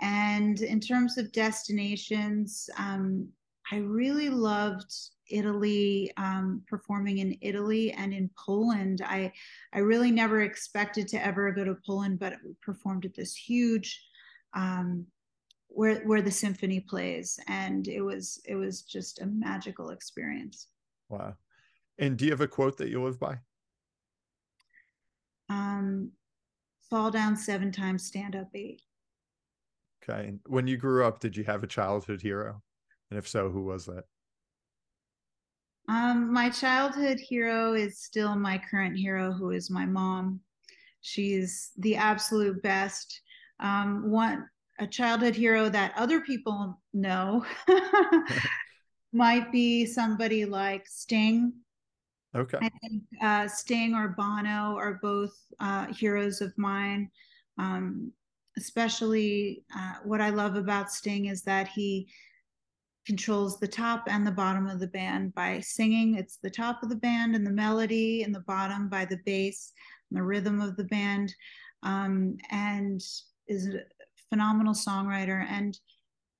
[0.00, 3.28] And in terms of destinations, um,
[3.74, 4.94] I really loved
[5.28, 9.02] Italy, um, performing in Italy and in Poland.
[9.04, 9.32] I
[9.72, 14.00] I really never expected to ever go to Poland, but we performed at this huge
[14.54, 15.04] um,
[15.66, 20.68] where where the symphony plays, and it was it was just a magical experience.
[21.08, 21.34] Wow!
[21.98, 23.38] And do you have a quote that you live by?
[25.48, 26.12] Um,
[26.88, 28.82] fall down seven times, stand up eight.
[30.00, 30.28] Okay.
[30.28, 32.62] And when you grew up, did you have a childhood hero?
[33.14, 34.06] And if so, who was that?
[35.88, 40.40] Um, my childhood hero is still my current hero, who is my mom.
[41.00, 43.20] She's the absolute best.
[43.60, 44.48] Um, one
[44.80, 47.46] a childhood hero that other people know
[49.12, 51.52] might be somebody like Sting.
[52.34, 52.58] Okay.
[52.60, 57.08] I think uh, Sting or Bono are both uh, heroes of mine.
[57.58, 58.10] Um,
[58.56, 62.08] especially uh, what I love about Sting is that he
[63.06, 66.14] controls the top and the bottom of the band by singing.
[66.14, 69.72] It's the top of the band and the melody, and the bottom by the bass
[70.10, 71.34] and the rhythm of the band,
[71.82, 73.00] um, and
[73.48, 73.80] is a
[74.30, 75.44] phenomenal songwriter.
[75.48, 75.78] And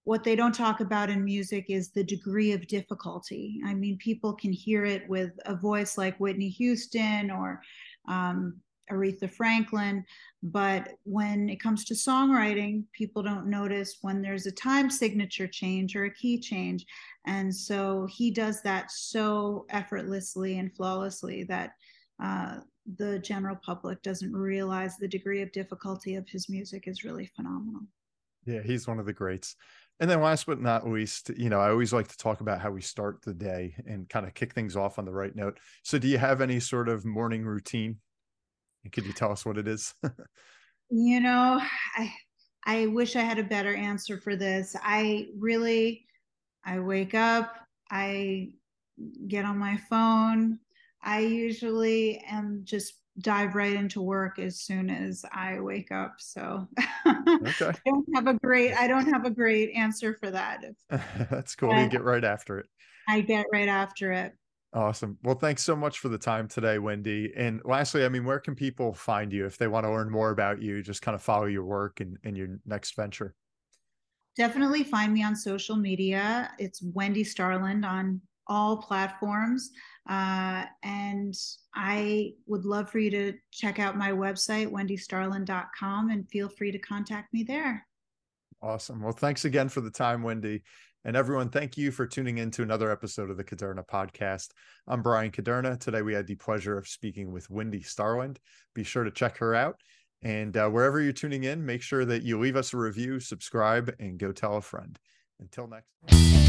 [0.04, 3.60] what they don't talk about in music is the degree of difficulty.
[3.64, 7.62] I mean, people can hear it with a voice like Whitney Houston or
[8.06, 8.60] um,
[8.90, 10.04] Aretha Franklin.
[10.42, 15.96] But when it comes to songwriting, people don't notice when there's a time signature change
[15.96, 16.84] or a key change.
[17.26, 21.72] And so he does that so effortlessly and flawlessly that
[22.22, 22.58] uh,
[22.96, 27.82] the general public doesn't realize the degree of difficulty of his music is really phenomenal.
[28.44, 29.56] Yeah, he's one of the greats.
[30.00, 32.70] And then last but not least, you know, I always like to talk about how
[32.70, 35.58] we start the day and kind of kick things off on the right note.
[35.82, 37.98] So do you have any sort of morning routine
[38.92, 39.94] could you tell us what it is?
[40.90, 41.60] you know,
[41.96, 42.12] I
[42.66, 44.76] I wish I had a better answer for this.
[44.82, 46.06] I really
[46.64, 47.56] I wake up,
[47.90, 48.54] I
[49.28, 50.58] get on my phone.
[51.02, 56.14] I usually am just dive right into work as soon as I wake up.
[56.18, 56.66] So
[57.06, 57.68] okay.
[57.68, 60.64] I don't have a great I don't have a great answer for that.
[61.30, 61.78] That's cool.
[61.78, 62.66] you get right after it.
[63.08, 64.32] I get right after it.
[64.74, 65.16] Awesome.
[65.22, 67.32] Well, thanks so much for the time today, Wendy.
[67.36, 70.30] And lastly, I mean, where can people find you if they want to learn more
[70.30, 73.36] about you, just kind of follow your work and, and your next venture?
[74.36, 76.50] Definitely find me on social media.
[76.58, 79.70] It's Wendy Starland on all platforms.
[80.10, 81.34] Uh, and
[81.72, 86.78] I would love for you to check out my website, wendystarland.com, and feel free to
[86.78, 87.86] contact me there.
[88.60, 89.00] Awesome.
[89.00, 90.62] Well, thanks again for the time, Wendy.
[91.06, 94.48] And everyone, thank you for tuning in to another episode of the Kuderna podcast.
[94.88, 95.78] I'm Bryan Kuderna.
[95.78, 98.40] Today we had the pleasure of speaking with Wendy Starland.
[98.74, 99.76] Be sure to check her out.
[100.22, 103.94] And uh, wherever you're tuning in, make sure that you leave us a review, subscribe,
[104.00, 104.98] and go tell a friend.
[105.40, 106.43] Until next.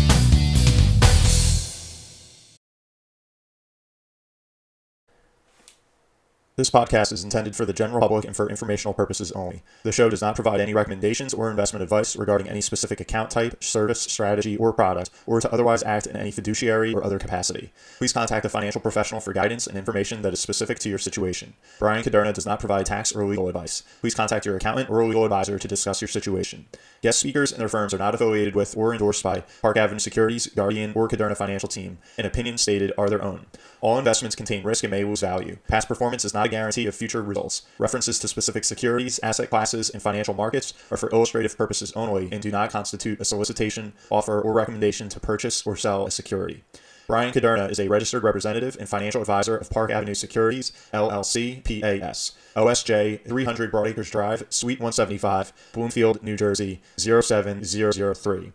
[6.58, 9.62] This podcast is intended for the general public and for informational purposes only.
[9.84, 13.62] The show does not provide any recommendations or investment advice regarding any specific account type,
[13.62, 17.74] service, strategy, or product, or to otherwise act in any fiduciary or other capacity.
[17.97, 21.56] Please contact a financial professional for guidance and information that is specific to your situation.
[21.78, 23.84] Bryan Kuderna does not provide tax or legal advice.
[23.99, 26.68] Please contact your accountant or legal advisor to discuss your situation.
[27.06, 30.47] Guest speakers and their firms are not affiliated with or endorsed by Park Avenue Securities,
[30.47, 33.45] Guardian, or Kuderna Financial Team, and opinions stated are their own.
[33.80, 35.60] All investments contain risk and may lose value.
[35.68, 37.62] Past performance is not a guarantee of future results.
[37.78, 42.41] References to specific securities, asset classes, and financial markets are for illustrative purposes only and
[42.41, 46.64] do not constitute a solicitation, offer, or recommendation to purchase or sell a security.
[47.06, 52.32] Bryan Kuderna is a registered representative and financial advisor of Park Avenue Securities, LLC, PAS.
[52.56, 58.53] OSJ 300 Broadacres Drive, Suite 175, Bloomfield, New Jersey 07003.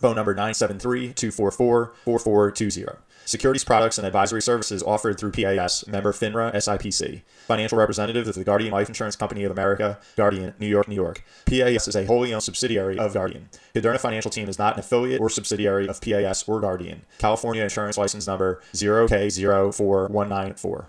[0.00, 2.98] Phone number 973 244 4420.
[3.24, 7.22] Securities products and advisory services offered through PAS, member FINRA SIPC.
[7.46, 11.22] Financial representative of the Guardian Life Insurance Company of America, Guardian, New York, New York.
[11.46, 13.48] PAS is a wholly owned subsidiary of Guardian.
[13.76, 17.02] Kuderna Financial Team is not an affiliate or subsidiary of PAS or Guardian.
[17.18, 20.86] California Insurance License Number 0K04194.